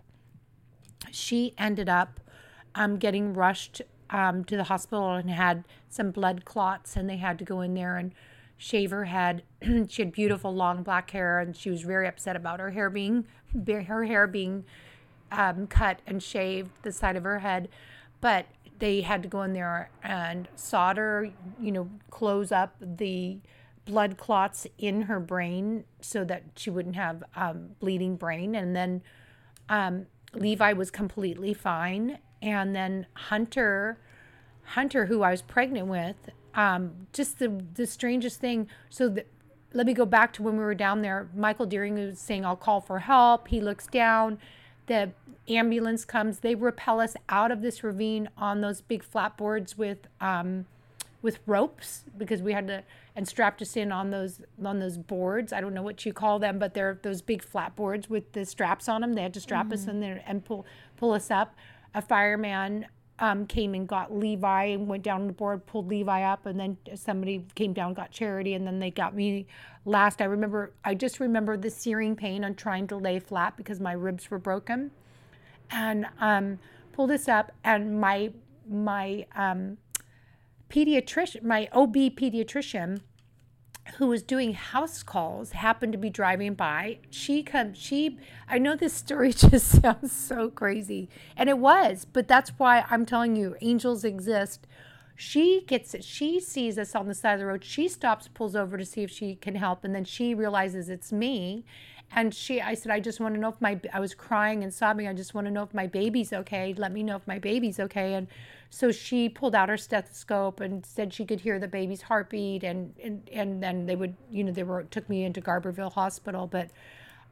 she 1.12 1.54
ended 1.56 1.88
up 1.88 2.18
um, 2.74 2.96
getting 2.96 3.34
rushed 3.34 3.82
um, 4.10 4.44
to 4.44 4.56
the 4.56 4.64
hospital 4.64 5.12
and 5.12 5.30
had 5.30 5.64
some 5.88 6.10
blood 6.10 6.44
clots, 6.44 6.96
and 6.96 7.08
they 7.08 7.18
had 7.18 7.38
to 7.38 7.44
go 7.44 7.60
in 7.60 7.74
there 7.74 7.96
and 7.96 8.12
shave 8.56 8.90
her 8.90 9.04
head. 9.04 9.44
she 9.88 10.02
had 10.02 10.10
beautiful 10.10 10.52
long 10.52 10.82
black 10.82 11.10
hair, 11.10 11.38
and 11.38 11.56
she 11.56 11.70
was 11.70 11.82
very 11.82 12.08
upset 12.08 12.34
about 12.34 12.58
her 12.58 12.72
hair 12.72 12.90
being 12.90 13.26
her 13.68 14.04
hair 14.04 14.26
being 14.26 14.64
um, 15.30 15.68
cut 15.68 16.00
and 16.04 16.20
shaved 16.20 16.70
the 16.82 16.90
side 16.90 17.14
of 17.14 17.22
her 17.22 17.38
head. 17.38 17.68
But 18.20 18.46
they 18.78 19.00
had 19.00 19.22
to 19.22 19.28
go 19.28 19.42
in 19.42 19.52
there 19.52 19.90
and 20.02 20.48
solder, 20.56 21.30
you 21.60 21.72
know, 21.72 21.88
close 22.10 22.52
up 22.52 22.74
the 22.80 23.38
blood 23.84 24.16
clots 24.18 24.66
in 24.78 25.02
her 25.02 25.20
brain 25.20 25.84
so 26.00 26.24
that 26.24 26.42
she 26.56 26.70
wouldn't 26.70 26.96
have 26.96 27.22
um, 27.36 27.70
bleeding 27.78 28.16
brain, 28.16 28.54
and 28.54 28.74
then 28.74 29.02
um, 29.68 30.06
Levi 30.34 30.72
was 30.72 30.90
completely 30.90 31.54
fine, 31.54 32.18
and 32.42 32.74
then 32.74 33.06
Hunter, 33.14 33.98
Hunter, 34.64 35.06
who 35.06 35.22
I 35.22 35.30
was 35.30 35.42
pregnant 35.42 35.86
with, 35.86 36.16
um, 36.54 37.06
just 37.12 37.38
the 37.38 37.62
the 37.74 37.86
strangest 37.86 38.40
thing. 38.40 38.68
So 38.90 39.08
the, 39.08 39.24
let 39.72 39.86
me 39.86 39.94
go 39.94 40.06
back 40.06 40.32
to 40.34 40.42
when 40.42 40.56
we 40.56 40.64
were 40.64 40.74
down 40.74 41.02
there. 41.02 41.28
Michael 41.34 41.66
Deering 41.66 41.94
was 41.94 42.18
saying, 42.18 42.44
"I'll 42.44 42.56
call 42.56 42.80
for 42.80 42.98
help." 42.98 43.48
He 43.48 43.60
looks 43.60 43.86
down. 43.86 44.38
The 44.86 45.10
ambulance 45.48 46.04
comes. 46.04 46.40
They 46.40 46.54
rappel 46.54 47.00
us 47.00 47.16
out 47.28 47.50
of 47.50 47.62
this 47.62 47.82
ravine 47.84 48.28
on 48.36 48.60
those 48.60 48.80
big 48.80 49.04
flatboards 49.04 49.76
with 49.76 50.06
um, 50.20 50.66
with 51.22 51.38
ropes 51.46 52.04
because 52.16 52.42
we 52.42 52.52
had 52.52 52.68
to 52.68 52.82
and 53.16 53.26
strapped 53.26 53.62
us 53.62 53.76
in 53.76 53.90
on 53.90 54.10
those 54.10 54.40
on 54.64 54.78
those 54.78 54.98
boards. 54.98 55.52
I 55.52 55.60
don't 55.60 55.74
know 55.74 55.82
what 55.82 56.04
you 56.04 56.12
call 56.12 56.38
them, 56.38 56.58
but 56.58 56.74
they're 56.74 56.98
those 57.02 57.22
big 57.22 57.42
flat 57.42 57.74
boards 57.74 58.10
with 58.10 58.32
the 58.32 58.44
straps 58.44 58.88
on 58.88 59.00
them. 59.00 59.14
They 59.14 59.22
had 59.22 59.34
to 59.34 59.40
strap 59.40 59.72
us 59.72 59.86
in 59.86 60.00
there 60.00 60.22
and 60.26 60.44
pull 60.44 60.66
pull 60.96 61.12
us 61.12 61.30
up. 61.30 61.54
A 61.94 62.02
fireman 62.02 62.86
um, 63.18 63.46
came 63.46 63.74
and 63.74 63.88
got 63.88 64.14
Levi 64.14 64.64
and 64.64 64.86
went 64.86 65.02
down 65.02 65.26
the 65.26 65.32
board, 65.32 65.64
pulled 65.66 65.88
Levi 65.88 66.22
up, 66.22 66.46
and 66.46 66.60
then 66.60 66.76
somebody 66.94 67.44
came 67.54 67.72
down, 67.72 67.94
got 67.94 68.10
Charity, 68.10 68.54
and 68.54 68.66
then 68.66 68.78
they 68.78 68.90
got 68.90 69.14
me 69.14 69.46
last. 69.84 70.20
I 70.20 70.24
remember, 70.24 70.72
I 70.84 70.94
just 70.94 71.18
remember 71.18 71.56
the 71.56 71.70
searing 71.70 72.14
pain 72.14 72.44
on 72.44 72.54
trying 72.54 72.86
to 72.88 72.96
lay 72.96 73.18
flat 73.18 73.56
because 73.56 73.80
my 73.80 73.92
ribs 73.92 74.30
were 74.30 74.38
broken, 74.38 74.90
and 75.70 76.06
um, 76.20 76.58
pulled 76.92 77.10
us 77.10 77.28
up, 77.28 77.52
and 77.64 78.00
my 78.00 78.32
my 78.68 79.26
um, 79.34 79.78
pediatrician, 80.68 81.42
my 81.42 81.68
OB 81.72 81.94
pediatrician, 81.94 83.00
who 83.98 84.08
was 84.08 84.22
doing 84.22 84.54
house 84.54 85.02
calls 85.02 85.52
happened 85.52 85.92
to 85.92 85.98
be 85.98 86.10
driving 86.10 86.54
by. 86.54 86.98
She 87.10 87.42
comes 87.42 87.78
she 87.78 88.18
I 88.48 88.58
know 88.58 88.76
this 88.76 88.92
story 88.92 89.32
just 89.32 89.82
sounds 89.82 90.12
so 90.12 90.50
crazy. 90.50 91.08
And 91.36 91.48
it 91.48 91.58
was, 91.58 92.04
but 92.04 92.28
that's 92.28 92.50
why 92.58 92.84
I'm 92.90 93.06
telling 93.06 93.36
you 93.36 93.56
angels 93.60 94.04
exist. 94.04 94.66
She 95.18 95.64
gets 95.66 95.94
it. 95.94 96.04
She 96.04 96.40
sees 96.40 96.76
us 96.76 96.94
on 96.94 97.08
the 97.08 97.14
side 97.14 97.34
of 97.34 97.40
the 97.40 97.46
road. 97.46 97.64
She 97.64 97.88
stops, 97.88 98.28
pulls 98.28 98.54
over 98.54 98.76
to 98.76 98.84
see 98.84 99.02
if 99.02 99.10
she 99.10 99.34
can 99.34 99.54
help, 99.54 99.82
and 99.82 99.94
then 99.94 100.04
she 100.04 100.34
realizes 100.34 100.90
it's 100.90 101.10
me. 101.10 101.64
And 102.12 102.34
she, 102.34 102.60
I 102.60 102.74
said, 102.74 102.92
I 102.92 103.00
just 103.00 103.20
want 103.20 103.34
to 103.34 103.40
know 103.40 103.48
if 103.48 103.60
my, 103.60 103.80
I 103.92 104.00
was 104.00 104.14
crying 104.14 104.62
and 104.62 104.72
sobbing. 104.72 105.06
I 105.06 105.12
just 105.12 105.34
want 105.34 105.46
to 105.46 105.50
know 105.50 105.62
if 105.62 105.74
my 105.74 105.86
baby's 105.86 106.32
okay. 106.32 106.72
Let 106.76 106.92
me 106.92 107.02
know 107.02 107.16
if 107.16 107.26
my 107.26 107.38
baby's 107.38 107.78
okay. 107.80 108.14
And 108.14 108.28
so 108.70 108.90
she 108.90 109.28
pulled 109.28 109.54
out 109.54 109.68
her 109.68 109.76
stethoscope 109.76 110.60
and 110.60 110.86
said 110.86 111.12
she 111.12 111.24
could 111.24 111.40
hear 111.40 111.58
the 111.58 111.68
baby's 111.68 112.02
heartbeat. 112.02 112.64
And, 112.64 112.94
and, 113.02 113.28
and 113.32 113.62
then 113.62 113.86
they 113.86 113.96
would, 113.96 114.14
you 114.30 114.44
know, 114.44 114.52
they 114.52 114.62
were, 114.62 114.84
took 114.84 115.08
me 115.08 115.24
into 115.24 115.40
Garberville 115.40 115.92
Hospital. 115.92 116.46
But 116.46 116.70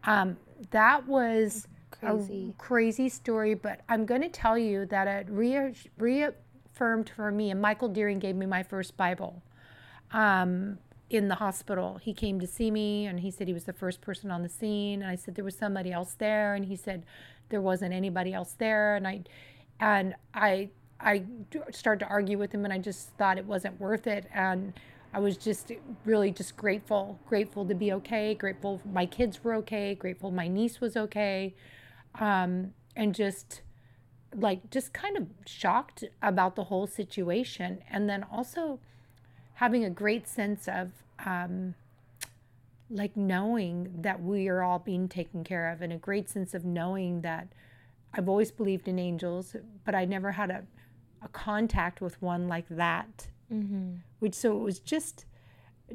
um, 0.05 0.37
that 0.71 1.07
was 1.07 1.67
Crazy. 1.91 2.51
a 2.51 2.63
crazy 2.63 3.09
story. 3.09 3.55
But 3.55 3.81
I'm 3.89 4.05
going 4.05 4.23
to 4.23 4.29
tell 4.29 4.59
you 4.59 4.87
that 4.87 5.09
it 5.09 5.29
rea- 5.31 5.73
reaffirmed 5.99 7.11
for 7.15 7.31
me, 7.31 7.51
and 7.51 7.63
Michael 7.63 7.89
Deering 7.89 8.19
gave 8.19 8.37
me 8.37 8.45
my 8.45 8.63
first 8.63 8.97
Bible 8.97 9.41
um, 10.15 10.79
in 11.11 11.29
the 11.29 11.37
hospital. 11.37 11.99
He 12.03 12.15
came 12.15 12.41
to 12.41 12.47
see 12.47 12.71
me 12.71 13.07
and 13.07 13.21
he 13.21 13.31
said 13.31 13.47
he 13.47 13.55
was 13.55 13.65
the 13.65 13.73
first 13.73 14.01
person 14.01 14.31
on 14.31 14.43
the 14.43 14.49
scene. 14.49 15.03
And 15.03 15.11
I 15.11 15.17
said 15.17 15.35
there 15.35 15.45
was 15.45 15.57
somebody 15.57 15.93
else 15.93 16.15
there, 16.19 16.55
and 16.55 16.65
he 16.65 16.77
said 16.77 17.05
there 17.51 17.61
wasn't 17.61 17.93
anybody 17.93 18.33
else 18.33 18.55
there. 18.59 18.97
And 18.97 19.07
I, 19.07 19.25
and 19.81 20.15
I, 20.33 20.71
I 21.01 21.25
started 21.71 22.05
to 22.05 22.11
argue 22.11 22.39
with 22.39 22.53
him, 22.53 22.65
and 22.65 22.73
I 22.73 22.79
just 22.79 23.11
thought 23.19 23.39
it 23.39 23.45
wasn't 23.45 23.79
worth 23.81 24.07
it. 24.07 24.27
And 24.33 24.73
I 25.13 25.21
was 25.21 25.37
just 25.37 25.71
really 26.05 26.33
just 26.33 26.57
grateful, 26.57 27.21
grateful 27.29 27.65
to 27.67 27.75
be 27.75 27.93
okay, 27.93 28.35
grateful 28.35 28.81
my 28.85 29.07
kids 29.07 29.45
were 29.45 29.55
okay, 29.55 29.95
grateful 29.95 30.33
my 30.33 30.49
niece 30.49 30.81
was 30.81 30.97
okay, 30.97 31.55
um, 32.19 32.73
and 32.97 33.15
just 33.15 33.63
like 34.35 34.71
just 34.71 34.93
kind 34.93 35.17
of 35.17 35.29
shocked 35.47 36.03
about 36.21 36.57
the 36.57 36.65
whole 36.65 36.89
situation, 36.89 37.81
and 37.89 38.09
then 38.09 38.25
also 38.25 38.81
having 39.55 39.85
a 39.85 39.91
great 39.91 40.27
sense 40.29 40.69
of 40.69 40.91
um, 41.25 41.75
like 42.91 43.17
knowing 43.17 43.95
that 44.03 44.23
we 44.23 44.49
are 44.49 44.63
all 44.63 44.79
being 44.79 45.09
taken 45.09 45.45
care 45.45 45.71
of, 45.71 45.81
and 45.83 45.93
a 45.93 45.97
great 45.97 46.29
sense 46.29 46.55
of 46.55 46.65
knowing 46.65 47.23
that 47.23 47.49
I've 48.13 48.29
always 48.29 48.51
believed 48.53 48.89
in 48.89 48.99
angels, 48.99 49.57
but 49.85 49.95
I 49.95 50.05
never 50.05 50.33
had 50.33 50.51
a, 50.51 50.65
a 51.23 51.29
contact 51.29 52.01
with 52.01 52.21
one 52.23 52.47
like 52.49 52.67
that. 52.71 53.29
Mm-hmm. 53.53 53.95
Which 54.21 54.35
so 54.35 54.57
it 54.57 54.61
was 54.61 54.79
just 54.79 55.27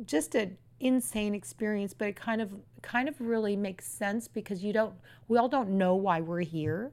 just 0.05 0.35
an 0.35 0.57
insane 0.79 1.33
experience, 1.35 1.93
but 1.93 2.07
it 2.09 2.15
kind 2.15 2.41
of 2.41 2.51
kind 2.81 3.09
of 3.09 3.19
really 3.19 3.55
makes 3.55 3.85
sense 3.85 4.27
because 4.27 4.63
you 4.63 4.71
don't 4.73 4.93
we 5.27 5.37
all 5.37 5.49
don't 5.49 5.69
know 5.71 5.95
why 5.95 6.21
we're 6.21 6.39
here 6.41 6.91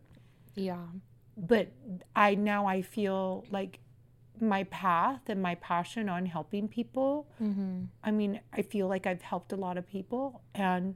Yeah. 0.57 0.79
but 1.37 1.69
I 2.17 2.35
now 2.35 2.67
I 2.67 2.83
feel 2.83 3.45
like 3.51 3.79
my 4.41 4.65
path 4.65 5.21
and 5.29 5.41
my 5.43 5.55
passion 5.57 6.09
on 6.09 6.27
helping 6.27 6.69
people. 6.69 7.27
Mm-hmm. 7.43 7.85
I 8.05 8.11
mean, 8.11 8.41
I 8.53 8.63
feel 8.63 8.89
like 8.89 9.07
I've 9.07 9.23
helped 9.23 9.53
a 9.53 9.57
lot 9.57 9.77
of 9.79 9.87
people, 9.89 10.43
and 10.55 10.95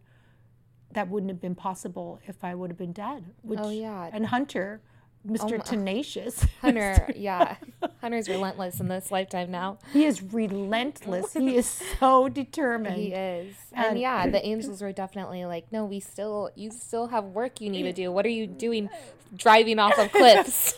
that 0.92 1.08
wouldn't 1.08 1.30
have 1.30 1.40
been 1.40 1.54
possible 1.54 2.20
if 2.26 2.42
I 2.44 2.54
would 2.54 2.70
have 2.70 2.78
been 2.78 2.92
dead. 2.92 3.24
Which, 3.42 3.60
Oh, 3.62 3.70
yeah. 3.70 4.10
And 4.12 4.26
Hunter, 4.26 4.80
Mr. 5.26 5.52
my- 5.58 5.58
Tenacious, 5.58 6.44
Hunter, 6.60 7.12
yeah. 7.16 7.56
Hunter's 8.00 8.28
relentless 8.28 8.80
in 8.80 8.88
this 8.88 9.10
lifetime 9.12 9.50
now. 9.50 9.78
he 9.92 10.04
is 10.04 10.22
relentless. 10.22 11.34
he 11.34 11.56
is 11.56 11.66
so 12.00 12.28
determined. 12.28 12.96
He 12.96 13.12
is. 13.12 13.54
And, 13.72 13.86
And- 13.88 13.98
yeah, 14.00 14.26
the 14.30 14.44
angels 14.44 14.82
were 14.82 14.92
definitely 14.92 15.44
like, 15.44 15.70
no, 15.70 15.84
we 15.84 16.00
still, 16.00 16.50
you 16.56 16.70
still 16.70 17.06
have 17.08 17.24
work 17.26 17.60
you 17.60 17.70
need 17.70 17.82
to 17.84 17.92
do. 17.92 18.10
What 18.10 18.24
are 18.26 18.30
you 18.30 18.46
doing 18.46 18.88
driving 19.36 19.78
off 19.78 19.96
of 19.98 20.10
cliffs? 20.12 20.74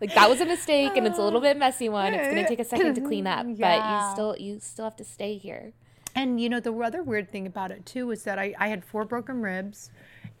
Like 0.00 0.14
that 0.14 0.28
was 0.28 0.40
a 0.40 0.46
mistake 0.46 0.92
and 0.96 1.06
it's 1.06 1.18
a 1.18 1.22
little 1.22 1.40
bit 1.40 1.56
messy 1.56 1.88
one. 1.88 2.14
It's 2.14 2.26
going 2.26 2.42
to 2.42 2.48
take 2.48 2.60
a 2.60 2.64
second 2.64 2.94
to 2.94 3.00
clean 3.00 3.26
up, 3.26 3.46
but 3.58 3.76
you 4.06 4.12
still, 4.12 4.36
you 4.38 4.60
still 4.60 4.84
have 4.84 4.96
to 4.96 5.04
stay 5.04 5.36
here. 5.36 5.72
And 6.14 6.40
you 6.40 6.48
know, 6.48 6.60
the 6.60 6.72
other 6.72 7.02
weird 7.02 7.30
thing 7.30 7.46
about 7.46 7.70
it 7.70 7.86
too 7.86 8.10
is 8.10 8.24
that 8.24 8.38
I, 8.38 8.54
I 8.58 8.68
had 8.68 8.84
four 8.84 9.04
broken 9.04 9.42
ribs, 9.42 9.90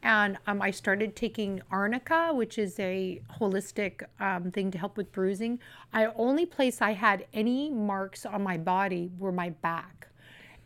and 0.02 0.38
um, 0.46 0.62
I 0.62 0.70
started 0.70 1.14
taking 1.14 1.60
arnica, 1.70 2.30
which 2.32 2.58
is 2.58 2.78
a 2.80 3.20
holistic 3.38 4.02
um, 4.18 4.50
thing 4.50 4.70
to 4.70 4.78
help 4.78 4.96
with 4.96 5.12
bruising. 5.12 5.60
I 5.92 6.06
only 6.16 6.46
place 6.46 6.80
I 6.80 6.92
had 6.92 7.26
any 7.32 7.70
marks 7.70 8.24
on 8.24 8.42
my 8.42 8.56
body 8.56 9.10
were 9.18 9.32
my 9.32 9.50
back. 9.50 10.08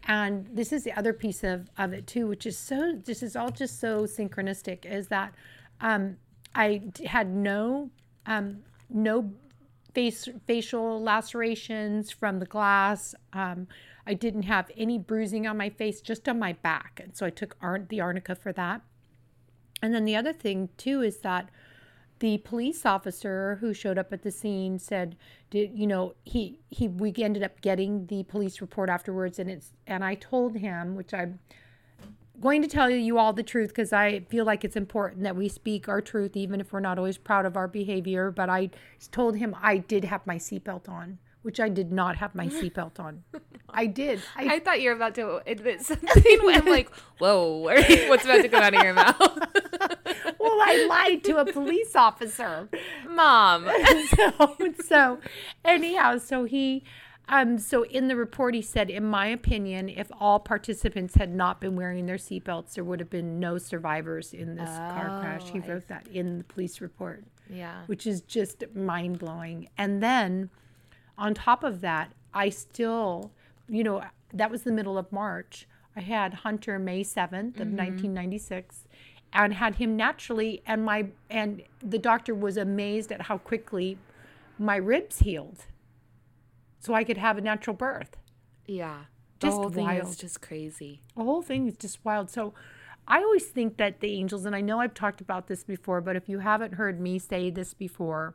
And 0.07 0.47
this 0.53 0.73
is 0.73 0.85
the 0.85 0.93
other 0.93 1.13
piece 1.13 1.43
of, 1.43 1.69
of 1.79 1.93
it 1.93 2.07
too, 2.07 2.27
which 2.27 2.47
is 2.47 2.59
so 2.59 2.95
this 3.05 3.23
is 3.23 3.37
all 3.37 3.51
just 3.51 3.81
so 3.81 4.05
synchronistic, 4.05 4.85
is 4.85 5.09
that 5.09 5.35
um, 5.81 6.17
I 6.55 6.83
had 7.05 7.29
no 7.29 7.91
um, 8.27 8.63
no 8.95 9.33
face 9.93 10.29
facial 10.47 11.03
lacerations 11.03 12.11
from 12.11 12.39
the 12.39 12.47
glass. 12.47 13.15
Um, 13.33 13.69
I 14.07 14.15
didn't 14.15 14.43
have 14.43 14.71
any 14.77 14.99
bruising 14.99 15.47
on 15.47 15.57
my 15.57 15.71
face, 15.71 16.01
just 16.01 16.29
on 16.29 16.39
my 16.39 16.53
back, 16.55 17.01
and 17.03 17.17
so 17.17 17.27
I 17.27 17.31
took 17.31 17.57
ar- 17.61 17.87
the 17.89 18.01
arnica 18.01 18.35
for 18.35 18.53
that. 18.53 18.83
And 19.83 19.95
then 19.95 20.05
the 20.05 20.17
other 20.17 20.33
thing 20.33 20.71
too 20.77 21.03
is 21.03 21.19
that 21.19 21.51
the 22.21 22.39
police 22.39 22.87
officer 22.87 23.59
who 23.61 23.75
showed 23.75 23.99
up 23.99 24.13
at 24.13 24.23
the 24.23 24.31
scene 24.31 24.79
said, 24.79 25.17
"Did 25.51 25.73
you 25.79 25.87
know 25.87 26.15
he 26.25 26.61
he 26.71 26.89
we 26.89 27.13
ended 27.19 27.43
up 27.43 27.61
getting 27.61 28.07
the 28.07 28.23
police 28.25 28.61
report 28.61 28.89
afterwards, 28.89 29.39
and 29.39 29.51
it's 29.51 29.73
and 29.87 30.05
I 30.05 30.15
told 30.15 30.57
him, 30.57 30.95
which 30.95 31.13
I'm 31.13 31.41
going 32.41 32.63
to 32.63 32.69
tell 32.69 32.91
you 32.91 33.19
all 33.19 33.33
the 33.33 33.43
truth 33.43 33.69
because 33.69 33.93
I 33.93 34.21
feel 34.21 34.45
like 34.45 34.65
it's 34.65 34.77
important 34.77 35.23
that 35.23 35.37
we 35.37 35.49
speak 35.49 35.89
our 35.89 36.01
truth, 36.01 36.37
even 36.37 36.61
if 36.61 36.73
we're 36.73 36.81
not 36.81 36.99
always 36.99 37.19
proud 37.19 37.47
of 37.47 37.57
our 37.57 37.69
behavior. 37.69 38.31
But 38.31 38.49
I 38.49 38.71
told 39.11 39.37
him 39.37 39.55
I 39.61 39.79
did 39.79 40.05
have 40.05 40.27
my 40.27 40.37
seatbelt 40.37 40.89
on, 40.89 41.19
which 41.43 41.61
I 41.61 41.69
did 41.69 41.93
not 41.93 42.17
have 42.17 42.35
my 42.35 42.49
seatbelt 42.49 42.99
on. 42.99 43.25
I 43.71 43.87
did. 43.87 44.21
I, 44.37 44.55
I 44.55 44.61
thought 44.61 44.81
you 44.81 44.91
were 44.91 44.97
about 44.97 45.15
to 45.17 45.43
admit 45.47 45.81
something. 45.87 46.39
I'm 46.49 46.67
like, 46.67 46.95
whoa, 47.19 47.57
what's 48.09 48.25
about 48.25 48.43
to 48.43 48.49
come 48.49 48.63
out 48.63 48.75
of 48.75 48.83
your 48.83 48.95
mouth? 48.95 49.17
well, 49.19 50.61
I 50.63 50.87
lied 50.89 51.25
to 51.25 51.39
a 51.39 51.53
police 51.53 51.97
officer. 51.97 52.69
Mom. 53.09 53.69
so, 54.17 54.75
so 54.85 55.19
anyhow, 55.65 56.19
so 56.19 56.45
he, 56.45 56.85
um, 57.29 57.59
so 57.59 57.85
in 57.85 58.09
the 58.09 58.17
report 58.17 58.55
he 58.55 58.63
said, 58.63 58.91
in 58.91 59.05
my 59.05 59.27
opinion, 59.27 59.89
if 59.89 60.11
all 60.21 60.39
participants 60.39 61.15
had 61.15 61.35
not 61.35 61.61
been 61.61 61.75
wearing 61.77 62.07
their 62.07 62.17
seatbelts, 62.17 62.75
there 62.75 62.85
would 62.85 63.01
have 63.01 63.11
been 63.11 63.41
no 63.41 63.57
survivors 63.59 64.35
in 64.35 64.57
this 64.57 64.69
car 64.69 65.21
crash. 65.21 65.49
He 65.51 65.59
Oh, 65.61 65.63
I 65.65 65.69
wrote 65.69 65.89
that 65.89 66.07
in 66.09 66.39
the 66.39 66.45
police 66.45 66.81
report, 66.81 67.25
Yeah. 67.49 67.83
which 67.87 68.07
is 68.07 68.21
just 68.23 68.65
mind 68.75 69.19
blowing. 69.19 69.69
And 69.79 70.03
then 70.03 70.51
on 71.17 71.33
top 71.35 71.65
of 71.65 71.81
that, 71.81 72.13
I 72.35 72.49
still, 72.51 73.31
you 73.69 73.85
know, 73.85 74.03
that 74.33 74.51
was 74.51 74.63
the 74.65 74.73
middle 74.73 74.99
of 74.99 75.11
March. 75.13 75.67
I 75.97 76.01
had 76.01 76.35
Hunter 76.35 76.79
May 76.79 77.05
7th 77.05 77.61
of 77.61 77.69
1996 77.69 78.85
and 79.33 79.55
had 79.55 79.77
him 79.77 79.97
naturally 79.97 80.63
and 80.67 80.85
my 80.85 81.07
and 81.31 81.63
the 81.81 81.99
doctor 81.99 82.35
was 82.35 82.57
amazed 82.57 83.11
at 83.13 83.23
how 83.23 83.39
quickly 83.39 83.99
my 84.59 84.77
ribs 84.77 85.21
healed. 85.21 85.67
So 86.85 86.93
I 86.93 87.03
could 87.03 87.17
have 87.17 87.39
a 87.39 87.41
natural 87.41 87.75
birth. 87.75 88.19
Yeah. 88.67 89.05
The 89.41 89.47
Just 89.47 89.57
whole 89.57 89.71
thing 89.71 89.89
is 89.89 90.17
just 90.17 90.43
crazy. 90.43 91.01
The 91.17 91.25
whole 91.25 91.41
thing 91.41 91.67
is 91.67 91.79
just 91.79 92.05
wild. 92.05 92.31
So 92.31 92.53
I 93.09 93.21
always 93.21 93.47
think 93.47 93.79
that 93.79 94.01
the 94.01 94.13
angels, 94.13 94.45
and 94.45 94.55
I 94.55 94.61
know 94.61 94.81
I've 94.81 94.93
talked 94.93 95.23
about 95.23 95.47
this 95.47 95.65
before, 95.65 96.03
but 96.03 96.15
if 96.15 96.29
you 96.29 96.41
haven't 96.41 96.75
heard 96.75 97.01
me 97.01 97.19
say 97.19 97.49
this 97.49 97.73
before, 97.73 98.35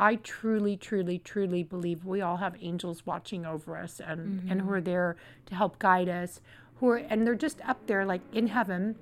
I 0.00 0.16
truly, 0.16 0.76
truly, 0.76 1.20
truly 1.20 1.62
believe 1.62 2.04
we 2.04 2.20
all 2.22 2.38
have 2.38 2.56
angels 2.60 3.06
watching 3.06 3.46
over 3.46 3.76
us 3.76 4.00
and, 4.00 4.50
and 4.50 4.62
who 4.62 4.66
mm-hmm. 4.66 4.70
are 4.70 4.80
there 4.80 5.16
to 5.46 5.54
help 5.54 5.78
guide 5.78 6.08
us. 6.08 6.40
Who 6.80 6.88
are 6.88 6.96
and 6.96 7.24
they're 7.24 7.36
just 7.36 7.60
up 7.68 7.86
there 7.86 8.04
like 8.04 8.22
in 8.32 8.48
heaven 8.48 8.96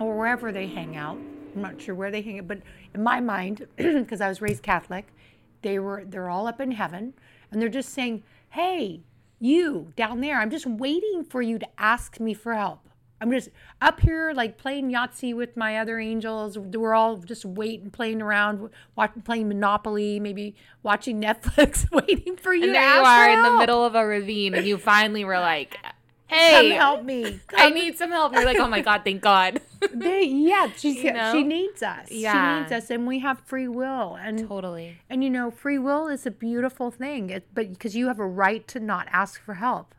or 0.00 0.16
wherever 0.16 0.52
they 0.52 0.68
hang 0.68 0.96
out. 0.96 1.18
I'm 1.54 1.60
not 1.60 1.82
sure 1.82 1.94
where 1.94 2.10
they 2.10 2.22
hang 2.22 2.38
out, 2.38 2.48
but 2.48 2.62
in 2.94 3.02
my 3.02 3.20
mind, 3.20 3.66
because 3.76 4.22
I 4.22 4.28
was 4.28 4.40
raised 4.40 4.62
Catholic, 4.62 5.12
they 5.60 5.78
were 5.78 6.02
they're 6.06 6.30
all 6.30 6.46
up 6.46 6.62
in 6.62 6.72
heaven 6.72 7.12
and 7.56 7.62
they're 7.62 7.70
just 7.70 7.94
saying, 7.94 8.22
Hey, 8.50 9.00
you 9.40 9.94
down 9.96 10.20
there, 10.20 10.38
I'm 10.38 10.50
just 10.50 10.66
waiting 10.66 11.24
for 11.24 11.40
you 11.40 11.58
to 11.58 11.66
ask 11.78 12.20
me 12.20 12.34
for 12.34 12.52
help. 12.52 12.86
I'm 13.18 13.30
just 13.30 13.48
up 13.80 13.98
here 14.00 14.34
like 14.34 14.58
playing 14.58 14.90
Yahtzee 14.90 15.34
with 15.34 15.56
my 15.56 15.78
other 15.78 15.98
angels. 15.98 16.58
We're 16.58 16.92
all 16.92 17.16
just 17.16 17.46
waiting, 17.46 17.90
playing 17.90 18.20
around, 18.20 18.68
watching, 18.94 19.22
playing 19.22 19.48
Monopoly, 19.48 20.20
maybe 20.20 20.54
watching 20.82 21.18
Netflix, 21.22 21.90
waiting 21.90 22.36
for 22.36 22.52
you 22.52 22.64
And 22.64 22.74
there 22.74 22.96
you 22.98 23.02
are 23.02 23.30
in 23.30 23.42
the 23.42 23.56
middle 23.56 23.86
of 23.86 23.94
a 23.94 24.04
ravine, 24.04 24.54
and 24.54 24.66
you 24.66 24.76
finally 24.76 25.24
were 25.24 25.38
like, 25.38 25.78
Come 26.28 26.38
"Hey, 26.38 26.70
help 26.70 27.04
me. 27.04 27.40
I 27.56 27.70
need 27.70 27.96
some 27.96 28.10
help." 28.10 28.32
You're 28.34 28.44
like, 28.44 28.58
"Oh 28.58 28.68
my 28.68 28.80
god, 28.80 29.02
thank 29.04 29.22
God." 29.22 29.60
They, 29.94 30.24
yeah, 30.24 30.68
she's, 30.76 30.96
You 30.96 31.12
know? 31.12 31.32
she 31.32 31.42
needs 31.44 31.82
us. 31.82 32.10
Yeah. 32.10 32.32
She 32.32 32.60
needs 32.60 32.72
us, 32.72 32.90
and 32.90 33.06
we 33.06 33.20
have 33.20 33.40
free 33.40 33.68
will. 33.68 34.16
And 34.16 34.48
totally. 34.48 34.98
and 35.08 35.22
you 35.22 35.30
know, 35.30 35.50
free 35.50 35.78
will 35.78 36.08
is 36.08 36.26
a 36.26 36.30
beautiful 36.30 36.90
thing. 36.90 37.30
It, 37.30 37.46
but 37.54 37.70
because 37.70 37.94
you 37.94 38.08
have 38.08 38.18
a 38.18 38.26
right 38.26 38.66
to 38.68 38.80
not 38.80 39.06
ask 39.12 39.40
for 39.40 39.54
help, 39.54 39.94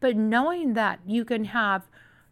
but 0.00 0.16
knowing 0.16 0.74
that 0.74 1.00
you 1.06 1.24
can 1.24 1.44
have 1.46 1.88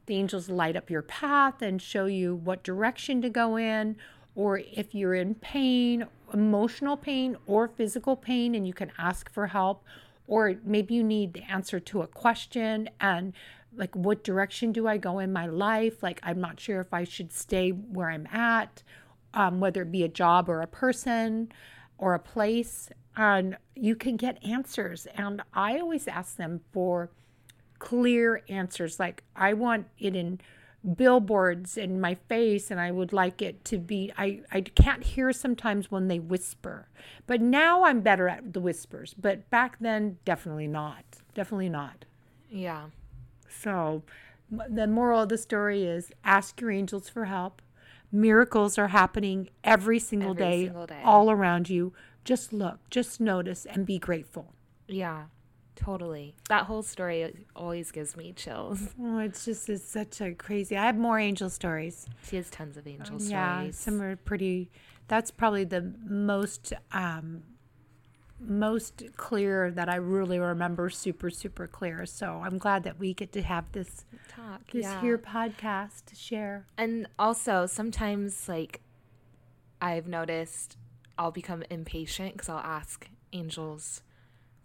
the 0.07 0.17
angels 0.17 0.49
light 0.49 0.77
up 0.77 0.91
your 0.91 1.03
path 1.03 1.63
and 1.63 1.81
show 1.81 2.07
you 2.07 2.35
what 2.35 2.63
direction 2.65 3.23
to 3.23 3.29
go 3.29 3.57
in, 3.57 3.97
or 4.35 4.59
if 4.59 4.95
you're 4.95 5.15
in 5.15 5.35
pain, 5.37 6.07
emotional 6.33 6.97
pain 6.97 7.37
or 7.47 7.69
physical 7.69 8.17
pain, 8.17 8.55
and 8.55 8.67
you 8.67 8.73
can 8.75 8.91
ask 8.99 9.33
for 9.33 9.49
help, 9.49 9.85
or 10.27 10.57
maybe 10.65 10.95
you 10.95 11.05
need 11.05 11.35
the 11.35 11.43
answer 11.43 11.81
to 11.81 12.03
a 12.03 12.07
question 12.07 12.89
and 13.01 13.33
like 13.77 13.95
what 13.95 14.25
direction 14.25 14.73
do 14.73 14.89
I 14.89 14.97
go 14.97 15.19
in 15.19 15.33
my 15.33 15.47
life? 15.47 16.03
Like 16.03 16.21
I'm 16.23 16.41
not 16.41 16.59
sure 16.59 16.81
if 16.81 16.93
I 16.93 17.05
should 17.05 17.33
stay 17.33 17.71
where 17.71 18.11
I'm 18.11 18.27
at, 18.29 18.83
um, 19.35 19.61
whether 19.61 19.83
it 19.83 19.93
be 19.93 20.03
a 20.03 20.09
job 20.09 20.49
or 20.49 20.63
a 20.63 20.67
person 20.67 21.53
or 21.99 22.15
a 22.15 22.19
place. 22.19 22.91
And 23.17 23.57
you 23.75 23.97
can 23.97 24.17
get 24.17 24.43
answers. 24.45 25.07
And 25.15 25.43
I 25.53 25.79
always 25.79 26.09
ask 26.09 26.37
them 26.37 26.61
for 26.73 27.11
clear 27.79 28.43
answers. 28.49 28.99
Like 28.99 29.23
I 29.35 29.53
want 29.53 29.87
it 29.99 30.17
in 30.17 30.41
billboards 30.95 31.77
in 31.77 32.01
my 32.01 32.15
face 32.29 32.71
and 32.71 32.79
I 32.81 32.91
would 32.93 33.13
like 33.13 33.43
it 33.43 33.65
to 33.67 33.79
be 33.79 34.13
I 34.17 34.41
I 34.53 34.61
can't 34.61 35.03
hear 35.03 35.33
sometimes 35.33 35.91
when 35.91 36.09
they 36.09 36.19
whisper. 36.19 36.89
But 37.27 37.41
now 37.41 37.85
I'm 37.85 38.01
better 38.01 38.29
at 38.29 38.53
the 38.53 38.61
whispers, 38.61 39.15
but 39.15 39.49
back 39.51 39.79
then 39.81 40.19
definitely 40.25 40.69
not. 40.69 41.05
Definitely 41.35 41.69
not. 41.71 42.05
Yeah. 42.51 42.87
So 43.49 44.03
the 44.49 44.87
moral 44.87 45.23
of 45.23 45.29
the 45.29 45.39
story 45.39 45.85
is 45.85 46.13
ask 46.25 46.61
your 46.61 46.71
angels 46.71 47.09
for 47.09 47.25
help. 47.25 47.63
Miracles 48.13 48.79
are 48.79 48.89
happening 48.89 49.49
every 49.65 49.99
single, 49.99 50.31
Every 50.31 50.45
day, 50.45 50.65
single 50.67 50.87
day. 50.87 51.01
all 51.05 51.31
around 51.31 51.69
you. 51.69 51.93
Just 52.25 52.53
look, 52.53 52.79
just 52.91 53.21
notice 53.21 53.67
and 53.67 53.85
be 53.85 53.99
grateful. 53.99 54.55
Yeah. 54.87 55.25
Totally. 55.77 56.35
That 56.49 56.65
whole 56.65 56.83
story 56.83 57.47
always 57.55 57.93
gives 57.93 58.17
me 58.17 58.33
chills. 58.33 58.89
Oh, 59.01 59.19
it's 59.19 59.45
just 59.45 59.69
it's 59.69 59.85
such 59.85 60.21
a 60.21 60.33
crazy. 60.35 60.77
I 60.77 60.87
have 60.87 60.97
more 60.97 61.19
angel 61.19 61.49
stories. 61.51 62.07
She 62.29 62.37
has 62.37 62.51
tons 62.51 62.77
of 62.77 62.87
angel 62.87 63.21
Yeah, 63.21 63.59
stories. 63.59 63.77
some 63.77 64.01
are 64.03 64.17
pretty. 64.17 64.71
That's 65.07 65.31
probably 65.31 65.65
the 65.65 65.93
most 66.09 66.73
um, 66.93 67.43
most 68.41 69.03
clear 69.17 69.71
that 69.71 69.89
I 69.89 69.97
really 69.97 70.39
remember, 70.39 70.91
super 70.91 71.31
super 71.31 71.67
clear. 71.67 72.07
So 72.07 72.43
I'm 72.45 72.59
glad 72.59 72.83
that 72.85 72.99
we 72.99 73.15
get 73.15 73.33
to 73.33 73.43
have 73.43 73.71
this 73.73 74.05
talk. 74.29 74.71
this 74.73 74.85
yeah. 74.85 75.01
here 75.01 75.19
podcast 75.19 76.07
to 76.07 76.15
share. 76.17 76.67
And 76.77 77.07
also, 77.19 77.67
sometimes, 77.67 78.49
like, 78.49 78.81
I've 79.81 80.09
noticed 80.09 80.77
I'll 81.19 81.31
become 81.31 81.63
impatient 81.71 82.33
because 82.33 82.49
I'll 82.49 82.59
ask 82.59 83.09
angels 83.33 84.03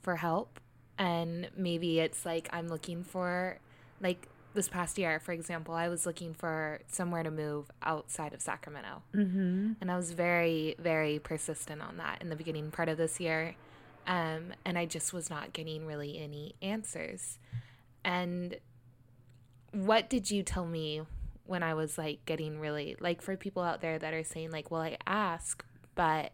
for 0.01 0.15
help. 0.17 0.59
And 0.97 1.49
maybe 1.55 1.99
it's 1.99 2.25
like 2.25 2.49
I'm 2.51 2.67
looking 2.67 3.03
for, 3.03 3.57
like, 3.99 4.27
this 4.53 4.67
past 4.67 4.97
year, 4.97 5.19
for 5.19 5.31
example, 5.31 5.73
I 5.73 5.87
was 5.87 6.05
looking 6.05 6.33
for 6.33 6.81
somewhere 6.87 7.23
to 7.23 7.31
move 7.31 7.71
outside 7.83 8.33
of 8.33 8.41
Sacramento. 8.41 9.01
Mm-hmm. 9.15 9.73
And 9.79 9.91
I 9.91 9.95
was 9.95 10.11
very, 10.11 10.75
very 10.77 11.19
persistent 11.19 11.81
on 11.81 11.97
that 11.97 12.21
in 12.21 12.29
the 12.29 12.35
beginning 12.35 12.69
part 12.69 12.89
of 12.89 12.97
this 12.97 13.19
year. 13.19 13.55
Um, 14.07 14.53
and 14.65 14.77
I 14.77 14.85
just 14.85 15.13
was 15.13 15.29
not 15.29 15.53
getting 15.53 15.85
really 15.85 16.19
any 16.19 16.55
answers. 16.61 17.39
And 18.03 18.57
what 19.71 20.09
did 20.09 20.29
you 20.29 20.43
tell 20.43 20.65
me 20.65 21.01
when 21.45 21.63
I 21.63 21.73
was 21.73 21.97
like 21.97 22.25
getting 22.25 22.59
really, 22.59 22.97
like 22.99 23.21
for 23.21 23.37
people 23.37 23.63
out 23.63 23.79
there 23.81 23.97
that 23.99 24.13
are 24.13 24.23
saying, 24.23 24.51
like, 24.51 24.69
well, 24.69 24.81
I 24.81 24.97
ask, 25.07 25.63
but 25.95 26.33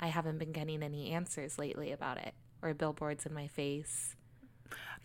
I 0.00 0.08
haven't 0.08 0.38
been 0.38 0.52
getting 0.52 0.82
any 0.82 1.12
answers 1.12 1.58
lately 1.58 1.92
about 1.92 2.18
it 2.18 2.34
or 2.64 2.74
billboards 2.74 3.26
in 3.26 3.34
my 3.34 3.46
face? 3.46 4.16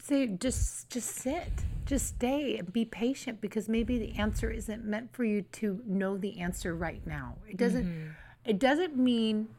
Say 0.02 0.28
just 0.28 0.90
just 0.90 1.10
sit, 1.10 1.52
just 1.86 2.08
stay 2.08 2.58
and 2.58 2.72
be 2.72 2.86
patient 2.86 3.42
because 3.42 3.68
maybe 3.68 4.00
the 4.00 4.18
answer 4.18 4.50
isn't 4.50 4.86
meant 4.86 5.14
for 5.14 5.26
you 5.26 5.42
to 5.42 5.82
know 5.86 6.18
the 6.18 6.40
answer 6.40 6.74
right 6.74 7.06
now. 7.06 7.36
It 7.48 7.58
doesn't 7.58 7.86
mm-hmm. 7.86 8.10
it 8.46 8.58
doesn't 8.58 8.98
mean 8.98 9.50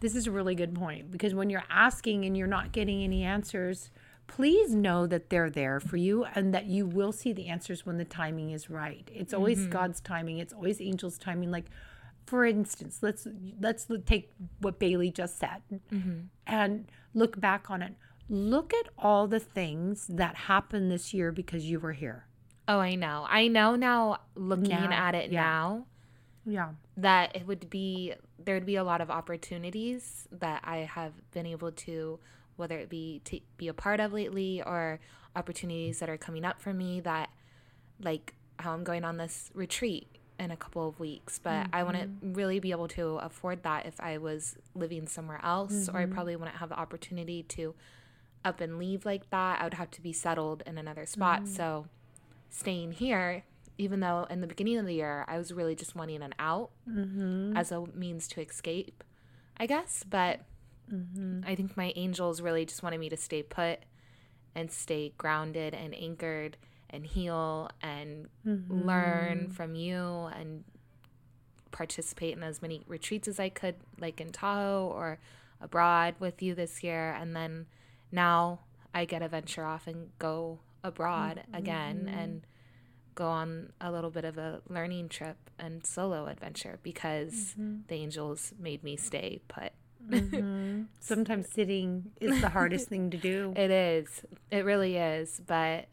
this 0.00 0.16
is 0.16 0.26
a 0.26 0.32
really 0.32 0.56
good 0.56 0.74
point 0.74 1.12
because 1.12 1.32
when 1.32 1.48
you're 1.48 1.64
asking 1.70 2.24
and 2.24 2.36
you're 2.36 2.48
not 2.48 2.72
getting 2.72 3.04
any 3.04 3.22
answers, 3.22 3.90
please 4.26 4.74
know 4.74 5.06
that 5.06 5.30
they're 5.30 5.48
there 5.48 5.78
for 5.78 5.96
you 5.96 6.24
and 6.34 6.52
that 6.52 6.66
you 6.66 6.84
will 6.84 7.12
see 7.12 7.32
the 7.32 7.46
answers 7.46 7.86
when 7.86 7.98
the 7.98 8.04
timing 8.04 8.50
is 8.50 8.68
right. 8.68 9.08
It's 9.14 9.32
always 9.32 9.60
mm-hmm. 9.60 9.70
God's 9.70 10.00
timing, 10.00 10.38
it's 10.38 10.52
always 10.52 10.80
angels 10.80 11.18
timing 11.18 11.52
like 11.52 11.66
for 12.26 12.44
instance, 12.44 12.98
let's 13.02 13.26
let's 13.60 13.86
take 14.06 14.32
what 14.60 14.78
Bailey 14.78 15.10
just 15.10 15.38
said 15.38 15.62
mm-hmm. 15.92 16.20
and 16.46 16.86
look 17.14 17.40
back 17.40 17.70
on 17.70 17.82
it. 17.82 17.94
Look 18.28 18.72
at 18.72 18.88
all 18.96 19.26
the 19.26 19.40
things 19.40 20.06
that 20.06 20.36
happened 20.36 20.90
this 20.90 21.12
year 21.12 21.32
because 21.32 21.64
you 21.64 21.78
were 21.80 21.92
here. 21.92 22.26
Oh, 22.68 22.78
I 22.78 22.94
know. 22.94 23.26
I 23.28 23.48
know 23.48 23.74
now, 23.76 24.20
looking 24.34 24.70
Now, 24.70 24.90
at 24.90 25.14
it 25.14 25.32
yeah. 25.32 25.42
now, 25.42 25.86
Yeah. 26.46 26.70
that 26.96 27.34
it 27.36 27.46
would 27.46 27.68
be 27.68 28.14
there 28.38 28.54
would 28.54 28.66
be 28.66 28.76
a 28.76 28.84
lot 28.84 29.00
of 29.00 29.10
opportunities 29.10 30.26
that 30.32 30.62
I 30.64 30.78
have 30.78 31.12
been 31.32 31.46
able 31.46 31.72
to 31.72 32.18
whether 32.56 32.78
it 32.78 32.88
be 32.88 33.20
to 33.24 33.40
be 33.56 33.68
a 33.68 33.74
part 33.74 33.98
of 34.00 34.12
lately 34.12 34.62
or 34.62 35.00
opportunities 35.34 35.98
that 35.98 36.08
are 36.08 36.18
coming 36.18 36.44
up 36.44 36.60
for 36.60 36.72
me 36.72 37.00
that 37.00 37.30
like 38.00 38.34
how 38.58 38.72
I'm 38.72 38.84
going 38.84 39.04
on 39.04 39.16
this 39.16 39.50
retreat 39.54 40.06
in 40.38 40.50
a 40.50 40.56
couple 40.56 40.88
of 40.88 40.98
weeks 40.98 41.38
but 41.38 41.66
I 41.72 41.82
wouldn't 41.82 42.20
mm-hmm. 42.20 42.34
really 42.34 42.58
be 42.58 42.70
able 42.70 42.88
to 42.88 43.16
afford 43.16 43.62
that 43.62 43.86
if 43.86 44.00
I 44.00 44.18
was 44.18 44.56
living 44.74 45.06
somewhere 45.06 45.40
else 45.42 45.88
or 45.88 45.98
I 45.98 46.04
mm-hmm. 46.04 46.14
probably 46.14 46.36
wouldn't 46.36 46.56
have 46.56 46.70
the 46.70 46.78
opportunity 46.78 47.42
to 47.44 47.74
up 48.44 48.60
and 48.60 48.76
leave 48.76 49.04
like 49.04 49.30
that. 49.30 49.60
I 49.60 49.64
would 49.64 49.74
have 49.74 49.90
to 49.92 50.00
be 50.00 50.12
settled 50.12 50.64
in 50.66 50.76
another 50.76 51.06
spot. 51.06 51.42
Mm-hmm. 51.42 51.54
So 51.54 51.86
staying 52.50 52.92
here 52.92 53.44
even 53.78 54.00
though 54.00 54.26
in 54.28 54.40
the 54.40 54.46
beginning 54.46 54.78
of 54.78 54.86
the 54.86 54.94
year 54.94 55.24
I 55.28 55.38
was 55.38 55.52
really 55.52 55.74
just 55.74 55.94
wanting 55.96 56.22
an 56.22 56.34
out 56.38 56.70
as 57.56 57.72
a 57.72 57.84
means 57.94 58.28
to 58.28 58.40
escape, 58.40 59.02
I 59.56 59.66
guess. 59.66 60.04
But 60.08 60.40
I 61.46 61.54
think 61.54 61.76
my 61.76 61.92
angels 61.96 62.42
really 62.42 62.66
just 62.66 62.82
wanted 62.82 63.00
me 63.00 63.08
to 63.08 63.16
stay 63.16 63.42
put 63.42 63.80
and 64.54 64.70
stay 64.70 65.14
grounded 65.16 65.74
and 65.74 65.94
anchored 65.94 66.56
and 66.92 67.06
heal 67.06 67.70
and 67.80 68.28
learn 68.44 69.38
mm-hmm. 69.38 69.52
from 69.52 69.74
you 69.74 70.30
and 70.36 70.64
participate 71.70 72.36
in 72.36 72.42
as 72.42 72.60
many 72.60 72.82
retreats 72.86 73.26
as 73.26 73.40
I 73.40 73.48
could, 73.48 73.76
like 73.98 74.20
in 74.20 74.30
Tahoe 74.30 74.92
or 74.94 75.18
abroad 75.60 76.14
with 76.18 76.42
you 76.42 76.54
this 76.54 76.82
year. 76.82 77.16
And 77.18 77.34
then 77.34 77.66
now 78.10 78.60
I 78.94 79.04
get 79.04 79.20
to 79.20 79.28
venture 79.28 79.64
off 79.64 79.86
and 79.86 80.10
go 80.18 80.60
abroad 80.84 81.38
mm-hmm. 81.38 81.54
again 81.54 82.12
and 82.14 82.46
go 83.14 83.26
on 83.26 83.72
a 83.80 83.90
little 83.90 84.10
bit 84.10 84.24
of 84.24 84.38
a 84.38 84.60
learning 84.68 85.08
trip 85.08 85.36
and 85.58 85.84
solo 85.86 86.26
adventure 86.26 86.78
because 86.82 87.32
mm-hmm. 87.32 87.80
the 87.88 87.94
angels 87.94 88.52
made 88.58 88.82
me 88.82 88.96
stay 88.96 89.40
put. 89.48 89.72
Sometimes 91.00 91.48
sitting 91.48 92.10
is 92.20 92.40
the 92.40 92.48
hardest 92.48 92.88
thing 92.88 93.10
to 93.10 93.16
do. 93.16 93.54
It 93.56 93.70
is. 93.70 94.22
It 94.50 94.64
really 94.64 94.96
is. 94.96 95.40
But 95.46 95.86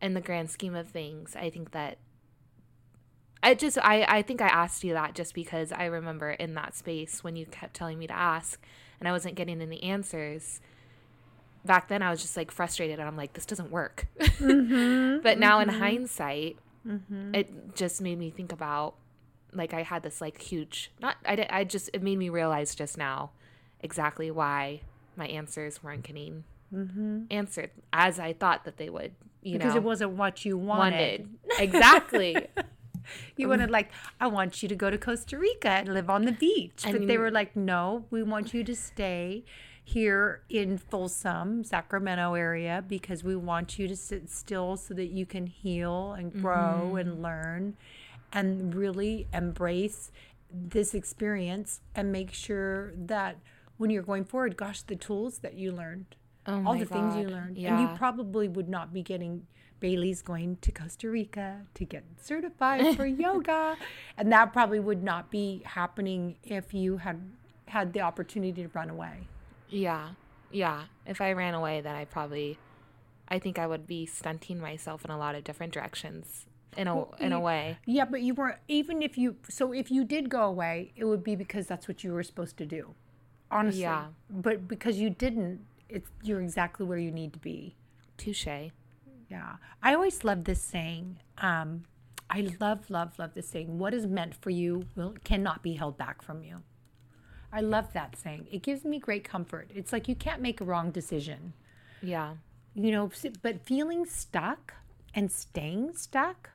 in 0.00 0.14
the 0.14 0.20
grand 0.20 0.50
scheme 0.50 0.74
of 0.74 0.88
things, 0.88 1.36
I 1.36 1.50
think 1.50 1.72
that 1.72 1.98
I 3.42 3.54
just 3.54 3.78
I, 3.78 4.04
I 4.08 4.22
think 4.22 4.40
I 4.40 4.48
asked 4.48 4.84
you 4.84 4.92
that 4.94 5.14
just 5.14 5.34
because 5.34 5.72
I 5.72 5.84
remember 5.84 6.30
in 6.30 6.54
that 6.54 6.74
space 6.74 7.22
when 7.22 7.36
you 7.36 7.46
kept 7.46 7.74
telling 7.74 7.98
me 7.98 8.06
to 8.06 8.12
ask 8.12 8.60
and 8.98 9.08
I 9.08 9.12
wasn't 9.12 9.36
getting 9.36 9.60
any 9.60 9.82
answers. 9.82 10.60
Back 11.64 11.88
then 11.88 12.02
I 12.02 12.10
was 12.10 12.20
just 12.20 12.36
like 12.36 12.50
frustrated 12.50 12.98
and 12.98 13.06
I'm 13.06 13.16
like, 13.16 13.34
this 13.34 13.46
doesn't 13.46 13.70
work. 13.70 14.06
Mm-hmm. 14.18 15.18
but 15.22 15.38
now 15.38 15.60
in 15.60 15.68
mm-hmm. 15.68 15.78
hindsight, 15.78 16.56
mm-hmm. 16.86 17.34
it 17.34 17.76
just 17.76 18.00
made 18.00 18.18
me 18.18 18.30
think 18.30 18.52
about 18.52 18.94
like 19.52 19.72
I 19.72 19.82
had 19.82 20.02
this 20.02 20.20
like 20.20 20.42
huge 20.42 20.90
not 21.00 21.16
I, 21.24 21.46
I 21.48 21.64
just 21.64 21.88
it 21.94 22.02
made 22.02 22.18
me 22.18 22.28
realize 22.28 22.74
just 22.74 22.98
now 22.98 23.30
exactly 23.80 24.30
why 24.30 24.82
my 25.16 25.26
answers 25.26 25.82
weren't 25.82 26.02
getting 26.02 26.44
answered 27.30 27.70
as 27.92 28.18
I 28.18 28.32
thought 28.32 28.64
that 28.64 28.76
they 28.76 28.90
would. 28.90 29.12
You 29.42 29.58
because 29.58 29.74
know, 29.74 29.80
it 29.80 29.84
wasn't 29.84 30.12
what 30.12 30.44
you 30.44 30.56
wanted. 30.56 31.28
wanted 31.48 31.62
exactly. 31.62 32.46
You 33.36 33.48
wanted 33.48 33.70
like, 33.70 33.90
I 34.20 34.26
want 34.26 34.62
you 34.62 34.68
to 34.68 34.74
go 34.74 34.90
to 34.90 34.98
Costa 34.98 35.38
Rica 35.38 35.70
and 35.70 35.94
live 35.94 36.10
on 36.10 36.26
the 36.26 36.32
beach. 36.32 36.84
I 36.84 36.92
but 36.92 37.06
they 37.06 37.16
were 37.16 37.30
like, 37.30 37.56
no, 37.56 38.04
we 38.10 38.22
want 38.22 38.52
you 38.52 38.62
to 38.64 38.76
stay 38.76 39.44
here 39.82 40.42
in 40.50 40.76
Folsom, 40.76 41.64
Sacramento 41.64 42.34
area 42.34 42.84
because 42.86 43.24
we 43.24 43.34
want 43.34 43.78
you 43.78 43.88
to 43.88 43.96
sit 43.96 44.28
still 44.28 44.76
so 44.76 44.92
that 44.94 45.06
you 45.06 45.24
can 45.24 45.46
heal 45.46 46.12
and 46.12 46.30
grow 46.30 46.82
mm-hmm. 46.84 46.96
and 46.98 47.22
learn 47.22 47.76
and 48.32 48.74
really 48.74 49.26
embrace 49.32 50.10
this 50.50 50.92
experience 50.92 51.80
and 51.94 52.12
make 52.12 52.32
sure 52.32 52.92
that 52.96 53.38
when 53.78 53.90
you're 53.90 54.02
going 54.02 54.24
forward, 54.24 54.56
gosh, 54.56 54.82
the 54.82 54.96
tools 54.96 55.38
that 55.38 55.54
you 55.54 55.72
learned 55.72 56.16
Oh 56.48 56.66
all 56.66 56.78
the 56.78 56.86
things 56.86 57.14
you 57.14 57.24
God. 57.24 57.32
learned. 57.32 57.58
And 57.58 57.80
you 57.80 57.96
probably 57.96 58.48
would 58.48 58.68
not 58.68 58.92
be 58.92 59.02
getting 59.02 59.46
Bailey's 59.80 60.22
going 60.22 60.56
to 60.62 60.72
Costa 60.72 61.08
Rica 61.08 61.60
to 61.74 61.84
get 61.84 62.04
certified 62.20 62.96
for 62.96 63.06
yoga. 63.24 63.76
And 64.16 64.32
that 64.32 64.52
probably 64.52 64.80
would 64.80 65.02
not 65.04 65.30
be 65.30 65.62
happening 65.64 66.36
if 66.42 66.74
you 66.74 66.96
had 66.96 67.20
had 67.66 67.92
the 67.92 68.00
opportunity 68.00 68.62
to 68.62 68.68
run 68.68 68.90
away. 68.90 69.28
Yeah. 69.68 70.10
Yeah. 70.50 70.84
If 71.06 71.20
I 71.20 71.32
ran 71.32 71.54
away, 71.54 71.80
then 71.80 71.94
I 71.94 72.06
probably, 72.06 72.58
I 73.28 73.38
think 73.38 73.58
I 73.58 73.66
would 73.66 73.86
be 73.86 74.06
stunting 74.06 74.58
myself 74.58 75.04
in 75.04 75.10
a 75.10 75.18
lot 75.18 75.34
of 75.34 75.44
different 75.44 75.72
directions 75.74 76.46
in 76.76 76.88
a, 76.88 77.04
in 77.18 77.32
a 77.32 77.40
way. 77.40 77.78
Yeah, 77.86 78.06
but 78.06 78.22
you 78.22 78.34
weren't, 78.34 78.58
even 78.68 79.02
if 79.02 79.18
you, 79.18 79.36
so 79.48 79.72
if 79.72 79.90
you 79.90 80.04
did 80.04 80.30
go 80.30 80.42
away, 80.42 80.92
it 80.96 81.04
would 81.04 81.22
be 81.22 81.36
because 81.36 81.66
that's 81.66 81.86
what 81.86 82.02
you 82.02 82.12
were 82.12 82.22
supposed 82.22 82.56
to 82.56 82.66
do. 82.66 82.94
Honestly. 83.50 83.82
Yeah. 83.82 84.06
But 84.30 84.66
because 84.66 84.98
you 84.98 85.10
didn't, 85.10 85.60
it's 85.88 86.08
you're 86.22 86.40
exactly 86.40 86.86
where 86.86 86.98
you 86.98 87.10
need 87.10 87.32
to 87.32 87.38
be. 87.38 87.74
Touche. 88.16 88.46
Yeah. 89.28 89.56
I 89.82 89.94
always 89.94 90.24
love 90.24 90.44
this 90.44 90.60
saying. 90.60 91.18
Um, 91.38 91.84
I 92.30 92.52
love, 92.60 92.90
love, 92.90 93.18
love 93.18 93.34
this 93.34 93.48
saying. 93.48 93.78
What 93.78 93.94
is 93.94 94.06
meant 94.06 94.34
for 94.34 94.50
you 94.50 94.84
will 94.96 95.14
cannot 95.24 95.62
be 95.62 95.74
held 95.74 95.96
back 95.96 96.22
from 96.22 96.42
you. 96.42 96.62
I 97.52 97.60
love 97.60 97.92
that 97.94 98.16
saying. 98.16 98.46
It 98.50 98.62
gives 98.62 98.84
me 98.84 98.98
great 98.98 99.24
comfort. 99.24 99.70
It's 99.74 99.92
like 99.92 100.08
you 100.08 100.14
can't 100.14 100.42
make 100.42 100.60
a 100.60 100.64
wrong 100.64 100.90
decision. 100.90 101.54
Yeah. 102.02 102.34
You 102.74 102.92
know, 102.92 103.10
but 103.42 103.64
feeling 103.64 104.04
stuck 104.04 104.74
and 105.14 105.30
staying 105.32 105.94
stuck 105.96 106.50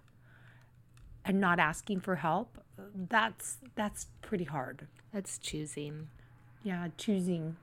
and 1.25 1.39
not 1.39 1.59
asking 1.59 2.01
for 2.01 2.17
help, 2.17 2.59
that's 3.09 3.57
that's 3.75 4.07
pretty 4.21 4.43
hard. 4.45 4.87
That's 5.13 5.37
choosing 5.37 6.09
Yeah, 6.63 6.87
choosing 6.97 7.57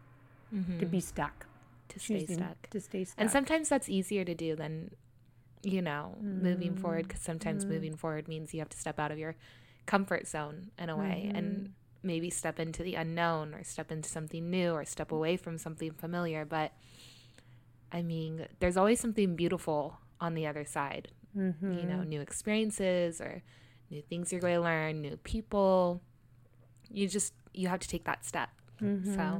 to 0.80 0.86
be 0.86 1.00
stuck. 1.00 1.46
To 1.90 1.98
stay 1.98 2.26
stuck. 2.26 2.70
To 2.70 2.80
stay 2.80 3.04
stuck. 3.04 3.20
And 3.20 3.30
sometimes 3.30 3.68
that's 3.68 3.88
easier 3.88 4.24
to 4.24 4.34
do 4.34 4.56
than, 4.56 4.90
you 5.62 5.82
know, 5.82 6.16
moving 6.20 6.76
forward 6.76 7.04
mm, 7.04 7.08
because 7.08 7.22
sometimes 7.22 7.64
mm. 7.64 7.68
moving 7.68 7.96
forward 7.96 8.28
means 8.28 8.54
you 8.54 8.60
have 8.60 8.68
to 8.70 8.78
step 8.78 8.98
out 8.98 9.10
of 9.10 9.18
your 9.18 9.36
comfort 9.86 10.26
zone 10.26 10.70
in 10.78 10.88
a 10.88 10.96
way 10.96 11.30
and 11.34 11.46
mm-hmm. 11.56 11.66
maybe 12.02 12.30
step 12.30 12.60
into 12.60 12.82
the 12.82 12.94
unknown 12.94 13.54
or 13.54 13.64
step 13.64 13.90
into 13.90 14.08
something 14.08 14.48
new 14.48 14.72
or 14.72 14.84
step 14.84 15.12
away 15.12 15.36
from 15.36 15.58
something 15.58 15.92
familiar. 15.92 16.44
But 16.44 16.72
I 17.92 18.02
mean, 18.02 18.46
there's 18.60 18.76
always 18.76 19.00
something 19.00 19.36
beautiful 19.36 19.98
on 20.20 20.34
the 20.34 20.46
other 20.46 20.64
side. 20.64 21.08
You 21.34 21.86
know, 21.88 21.96
mm-hmm. 21.96 22.08
new 22.08 22.20
experiences 22.20 23.20
or 23.20 23.42
new 23.90 24.02
things 24.02 24.32
you're 24.32 24.40
going 24.40 24.56
to 24.56 24.60
learn, 24.60 25.00
new 25.00 25.16
people. 25.18 26.02
You 26.88 27.08
just, 27.08 27.34
you 27.52 27.68
have 27.68 27.80
to 27.80 27.88
take 27.88 28.04
that 28.04 28.24
step. 28.24 28.50
So, 28.78 28.86
mm-hmm. 28.86 29.38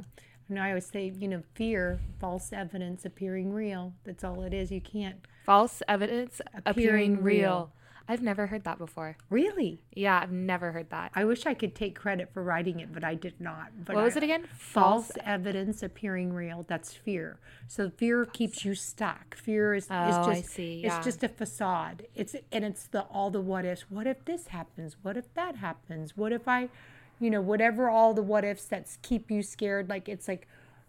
And 0.51 0.59
I 0.59 0.69
always 0.69 0.85
say, 0.85 1.13
you 1.17 1.29
know, 1.29 1.41
fear, 1.55 1.99
false 2.19 2.51
evidence 2.51 3.05
appearing 3.05 3.53
real. 3.53 3.93
That's 4.03 4.23
all 4.23 4.41
it 4.43 4.53
is. 4.53 4.69
You 4.71 4.81
can't 4.81 5.15
false 5.45 5.81
evidence 5.87 6.41
appearing, 6.65 6.65
Appearing 7.15 7.23
real. 7.23 7.23
real. 7.23 7.71
I've 8.09 8.21
never 8.21 8.47
heard 8.47 8.65
that 8.65 8.77
before. 8.77 9.15
really. 9.29 9.81
Yeah, 9.95 10.19
I've 10.21 10.31
never 10.33 10.73
heard 10.73 10.89
that. 10.89 11.11
I 11.15 11.23
wish 11.23 11.45
I 11.45 11.53
could 11.53 11.73
take 11.73 11.95
credit 11.97 12.33
for 12.33 12.43
writing 12.43 12.81
it, 12.81 12.91
but 12.93 13.05
I 13.05 13.15
did 13.15 13.39
not. 13.39 13.69
But 13.85 13.95
What 13.95 14.03
was 14.03 14.15
I- 14.15 14.19
it 14.19 14.23
again? 14.23 14.43
False 14.57 15.11
evidence 15.23 15.81
appearing 15.81 16.33
real. 16.33 16.63
That's 16.67 16.93
fear. 16.93 17.39
So 17.67 17.89
fear 17.89 18.25
keeps 18.25 18.65
you 18.65 18.75
stuck. 18.75 19.35
Fear 19.35 19.75
is, 19.75 19.85
is 19.85 19.89
Oh, 19.91 20.17
just 20.17 20.29
I 20.29 20.41
see, 20.41 20.81
yeah. 20.83 20.97
it's 20.97 21.05
just 21.05 21.23
a 21.23 21.29
facade. 21.29 22.07
It's 22.13 22.35
and 22.51 22.65
it's 22.65 22.87
the 22.87 23.03
all 23.03 23.29
the 23.29 23.39
what 23.39 23.63
ifs. 23.63 23.89
What 23.89 24.05
if 24.07 24.25
this 24.25 24.47
happens? 24.47 24.97
What 25.01 25.15
if 25.15 25.33
that 25.35 25.55
happens? 25.57 26.17
What 26.17 26.33
if 26.33 26.49
I, 26.49 26.67
you 27.21 27.29
know, 27.29 27.41
whatever 27.41 27.89
all 27.89 28.13
the 28.13 28.23
what 28.23 28.43
ifs 28.43 28.65
that 28.65 28.87
keep 29.03 29.31
you 29.31 29.41
scared. 29.43 29.87
Like 29.89 30.09
it's 30.09 30.27
like 30.27 30.47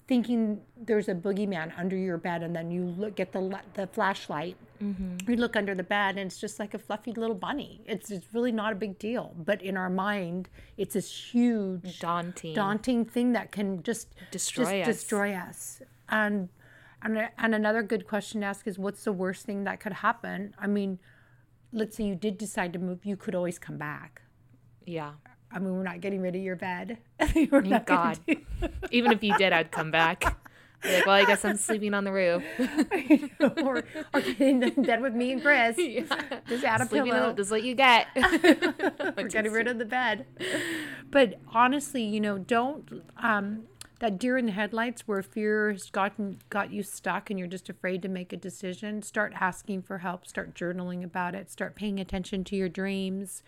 thinking 0.08 0.60
there's 0.76 1.08
a 1.08 1.14
boogeyman 1.14 1.72
under 1.78 1.96
your 1.96 2.18
bed, 2.18 2.42
and 2.42 2.54
then 2.56 2.70
you 2.70 2.82
look 2.98 3.14
get 3.16 3.32
the 3.32 3.60
the 3.74 3.86
flashlight. 3.86 4.56
Mm-hmm. 4.82 5.30
You 5.30 5.36
look 5.36 5.54
under 5.56 5.74
the 5.76 5.84
bed, 5.84 6.16
and 6.18 6.26
it's 6.26 6.40
just 6.40 6.58
like 6.58 6.74
a 6.74 6.78
fluffy 6.78 7.12
little 7.12 7.36
bunny. 7.36 7.82
It's 7.86 8.10
it's 8.10 8.26
really 8.34 8.50
not 8.52 8.72
a 8.72 8.76
big 8.76 8.98
deal, 8.98 9.34
but 9.50 9.62
in 9.62 9.76
our 9.76 9.90
mind, 9.90 10.48
it's 10.76 10.94
this 10.94 11.10
huge 11.32 12.00
Daunting. 12.00 12.54
daunting 12.54 13.04
thing 13.04 13.32
that 13.34 13.52
can 13.52 13.82
just 13.84 14.08
Destroy 14.32 14.64
just 14.80 14.88
us. 14.88 14.96
destroy 14.96 15.34
us. 15.34 15.82
And 16.08 16.48
and 17.02 17.28
and 17.38 17.54
another 17.54 17.82
good 17.82 18.06
question 18.08 18.40
to 18.40 18.46
ask 18.48 18.66
is 18.66 18.78
what's 18.78 19.04
the 19.04 19.12
worst 19.12 19.46
thing 19.46 19.64
that 19.64 19.78
could 19.80 19.92
happen? 19.92 20.54
I 20.58 20.66
mean, 20.66 20.98
let's 21.72 21.96
say 21.96 22.04
you 22.04 22.14
did 22.16 22.38
decide 22.38 22.72
to 22.72 22.78
move, 22.78 23.04
you 23.04 23.16
could 23.16 23.34
always 23.34 23.58
come 23.58 23.78
back. 23.78 24.22
yeah. 24.86 25.12
I 25.54 25.58
mean, 25.58 25.74
we're 25.74 25.82
not 25.82 26.00
getting 26.00 26.20
rid 26.20 26.34
of 26.34 26.42
your 26.42 26.56
bed. 26.56 26.98
We're 27.50 27.60
not 27.60 27.86
God. 27.86 28.18
do- 28.26 28.36
Even 28.90 29.12
if 29.12 29.22
you 29.22 29.36
did, 29.36 29.52
I'd 29.52 29.70
come 29.70 29.90
back. 29.90 30.38
Be 30.82 30.94
like, 30.94 31.06
well, 31.06 31.14
I 31.14 31.24
guess 31.24 31.44
I'm 31.44 31.56
sleeping 31.56 31.94
on 31.94 32.04
the 32.04 32.10
roof. 32.12 32.42
or, 33.62 33.84
or 34.12 34.20
get 34.20 34.40
in 34.40 34.82
bed 34.82 35.00
with 35.00 35.14
me 35.14 35.32
and 35.32 35.42
Chris. 35.42 35.76
Just 36.48 36.64
add 36.64 36.80
a 36.80 36.86
Sleeping 36.86 37.12
pillow. 37.12 37.32
this 37.32 37.46
is 37.46 37.50
what 37.52 37.62
you 37.62 37.74
get. 37.74 38.08
We're 38.16 39.28
getting 39.28 39.52
rid 39.52 39.68
of 39.68 39.78
the 39.78 39.84
bed. 39.84 40.26
But 41.10 41.38
honestly, 41.52 42.02
you 42.02 42.20
know, 42.20 42.38
don't 42.38 43.02
um 43.18 43.64
that 44.00 44.18
deer 44.18 44.36
in 44.36 44.46
the 44.46 44.52
headlights 44.52 45.06
where 45.06 45.22
fear 45.22 45.70
has 45.70 45.88
gotten 45.88 46.40
got 46.50 46.72
you 46.72 46.82
stuck 46.82 47.30
and 47.30 47.38
you're 47.38 47.46
just 47.46 47.68
afraid 47.68 48.02
to 48.02 48.08
make 48.08 48.32
a 48.32 48.36
decision. 48.36 49.00
Start 49.02 49.32
asking 49.40 49.82
for 49.82 49.98
help. 49.98 50.26
Start 50.26 50.54
journaling 50.54 51.04
about 51.04 51.36
it. 51.36 51.48
Start 51.52 51.76
paying 51.76 52.00
attention 52.00 52.42
to 52.44 52.56
your 52.56 52.68
dreams. 52.68 53.44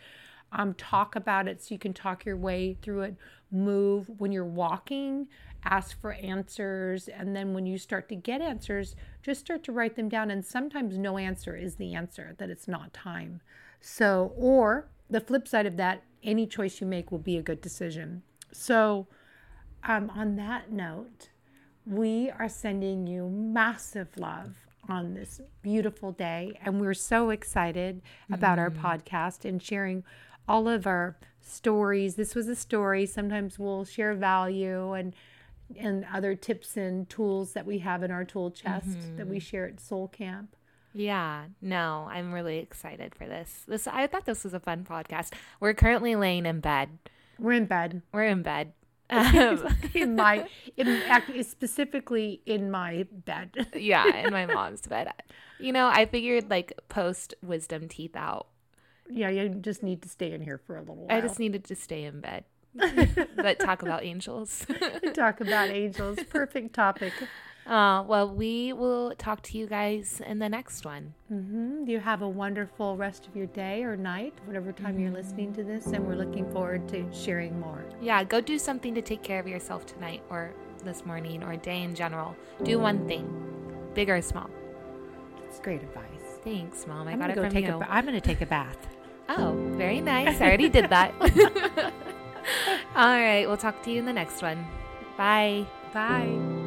Um, 0.56 0.74
talk 0.74 1.16
about 1.16 1.48
it 1.48 1.62
so 1.62 1.74
you 1.74 1.78
can 1.78 1.92
talk 1.92 2.24
your 2.24 2.36
way 2.36 2.78
through 2.80 3.02
it. 3.02 3.16
Move 3.50 4.08
when 4.18 4.32
you're 4.32 4.44
walking. 4.44 5.26
Ask 5.64 6.00
for 6.00 6.12
answers, 6.12 7.08
and 7.08 7.34
then 7.34 7.54
when 7.54 7.64
you 7.64 7.78
start 7.78 8.08
to 8.10 8.14
get 8.14 8.42
answers, 8.42 8.94
just 9.22 9.40
start 9.40 9.64
to 9.64 9.72
write 9.72 9.96
them 9.96 10.08
down. 10.08 10.30
And 10.30 10.44
sometimes 10.44 10.98
no 10.98 11.16
answer 11.16 11.56
is 11.56 11.76
the 11.76 11.94
answer; 11.94 12.34
that 12.38 12.50
it's 12.50 12.68
not 12.68 12.92
time. 12.92 13.40
So, 13.80 14.32
or 14.36 14.88
the 15.08 15.20
flip 15.20 15.48
side 15.48 15.66
of 15.66 15.76
that, 15.78 16.02
any 16.22 16.46
choice 16.46 16.80
you 16.80 16.86
make 16.86 17.10
will 17.10 17.18
be 17.18 17.38
a 17.38 17.42
good 17.42 17.60
decision. 17.60 18.22
So, 18.52 19.06
um, 19.84 20.10
on 20.14 20.36
that 20.36 20.70
note, 20.70 21.30
we 21.86 22.30
are 22.30 22.48
sending 22.48 23.06
you 23.06 23.28
massive 23.28 24.08
love 24.16 24.56
on 24.88 25.14
this 25.14 25.40
beautiful 25.62 26.12
day. 26.12 26.58
And 26.64 26.80
we're 26.80 26.94
so 26.94 27.30
excited 27.30 28.02
about 28.30 28.58
our 28.58 28.70
podcast 28.70 29.44
and 29.44 29.62
sharing 29.62 30.04
all 30.48 30.68
of 30.68 30.86
our 30.86 31.16
stories. 31.40 32.16
This 32.16 32.34
was 32.34 32.48
a 32.48 32.54
story. 32.56 33.06
Sometimes 33.06 33.58
we'll 33.58 33.84
share 33.84 34.14
value 34.14 34.92
and 34.92 35.14
and 35.78 36.04
other 36.12 36.34
tips 36.34 36.76
and 36.76 37.08
tools 37.08 37.54
that 37.54 37.64
we 37.66 37.78
have 37.78 38.02
in 38.02 38.10
our 38.10 38.24
tool 38.24 38.50
chest 38.50 39.16
that 39.16 39.26
we 39.26 39.38
share 39.40 39.66
at 39.66 39.80
Soul 39.80 40.08
Camp. 40.08 40.54
yeah. 40.92 41.44
No, 41.62 42.06
I'm 42.10 42.32
really 42.32 42.58
excited 42.58 43.14
for 43.14 43.26
this. 43.26 43.64
This 43.66 43.86
I 43.86 44.06
thought 44.06 44.26
this 44.26 44.44
was 44.44 44.54
a 44.54 44.60
fun 44.60 44.84
podcast. 44.84 45.32
We're 45.60 45.74
currently 45.74 46.16
laying 46.16 46.44
in 46.46 46.60
bed. 46.60 46.90
We're 47.38 47.52
in 47.52 47.64
bed. 47.66 48.02
We're 48.12 48.24
in 48.24 48.42
bed. 48.42 48.72
Um, 49.10 49.66
in 49.94 50.16
my 50.16 50.48
in 50.76 51.44
specifically 51.44 52.40
in 52.46 52.70
my 52.70 53.06
bed. 53.10 53.68
yeah, 53.74 54.16
in 54.18 54.32
my 54.32 54.46
mom's 54.54 54.82
bed. 54.82 55.08
You 55.58 55.72
know, 55.72 55.88
I 55.88 56.06
figured 56.06 56.50
like 56.50 56.72
post 56.88 57.34
wisdom 57.42 57.88
teeth 57.88 58.16
out. 58.16 58.48
Yeah, 59.10 59.28
you 59.30 59.48
just 59.50 59.82
need 59.82 60.02
to 60.02 60.08
stay 60.08 60.32
in 60.32 60.40
here 60.42 60.58
for 60.58 60.76
a 60.76 60.80
little 60.80 60.96
while. 60.96 61.16
I 61.16 61.20
just 61.20 61.38
needed 61.38 61.64
to 61.64 61.74
stay 61.76 62.04
in 62.04 62.20
bed. 62.20 62.44
but 63.36 63.60
talk 63.60 63.82
about 63.82 64.02
angels. 64.04 64.66
talk 65.14 65.40
about 65.40 65.70
angels. 65.70 66.18
Perfect 66.28 66.74
topic. 66.74 67.12
uh, 67.66 68.02
well, 68.06 68.28
we 68.28 68.72
will 68.72 69.14
talk 69.16 69.42
to 69.42 69.56
you 69.58 69.66
guys 69.68 70.20
in 70.26 70.40
the 70.40 70.48
next 70.48 70.84
one. 70.84 71.14
hmm 71.28 71.84
You 71.86 72.00
have 72.00 72.22
a 72.22 72.28
wonderful 72.28 72.96
rest 72.96 73.28
of 73.28 73.36
your 73.36 73.46
day 73.46 73.84
or 73.84 73.96
night, 73.96 74.34
whatever 74.44 74.72
time 74.72 74.98
you're 74.98 75.12
listening 75.12 75.52
to 75.54 75.62
this, 75.62 75.86
and 75.86 76.04
we're 76.04 76.16
looking 76.16 76.50
forward 76.50 76.88
to 76.88 77.06
sharing 77.12 77.60
more. 77.60 77.84
Yeah, 78.02 78.24
go 78.24 78.40
do 78.40 78.58
something 78.58 78.92
to 78.96 79.02
take 79.02 79.22
care 79.22 79.38
of 79.38 79.46
yourself 79.46 79.86
tonight 79.86 80.22
or 80.28 80.52
this 80.82 81.06
morning 81.06 81.44
or 81.44 81.56
day 81.56 81.82
in 81.84 81.94
general. 81.94 82.34
Do 82.64 82.80
one 82.80 83.06
thing, 83.06 83.24
big 83.94 84.10
or 84.10 84.20
small. 84.20 84.50
It's 85.48 85.60
great 85.60 85.82
advice. 85.82 86.40
Thanks, 86.42 86.86
Mom. 86.88 87.06
I 87.06 87.12
I'm 87.12 87.18
got 87.20 87.28
gonna 87.28 87.32
it 87.32 87.34
go 87.36 87.42
from 87.44 87.50
take 87.52 87.66
you. 87.66 87.74
a. 87.76 87.86
I'm 87.88 88.04
gonna 88.04 88.20
take 88.20 88.40
a 88.40 88.46
bath. 88.46 88.76
Oh, 89.28 89.54
very 89.76 90.00
nice. 90.00 90.40
I 90.40 90.46
already 90.46 90.68
did 90.68 90.90
that. 90.90 91.14
All 92.96 93.18
right, 93.18 93.46
we'll 93.46 93.56
talk 93.56 93.82
to 93.84 93.90
you 93.90 93.98
in 93.98 94.04
the 94.04 94.12
next 94.12 94.42
one. 94.42 94.66
Bye. 95.16 95.66
Bye. 95.92 96.63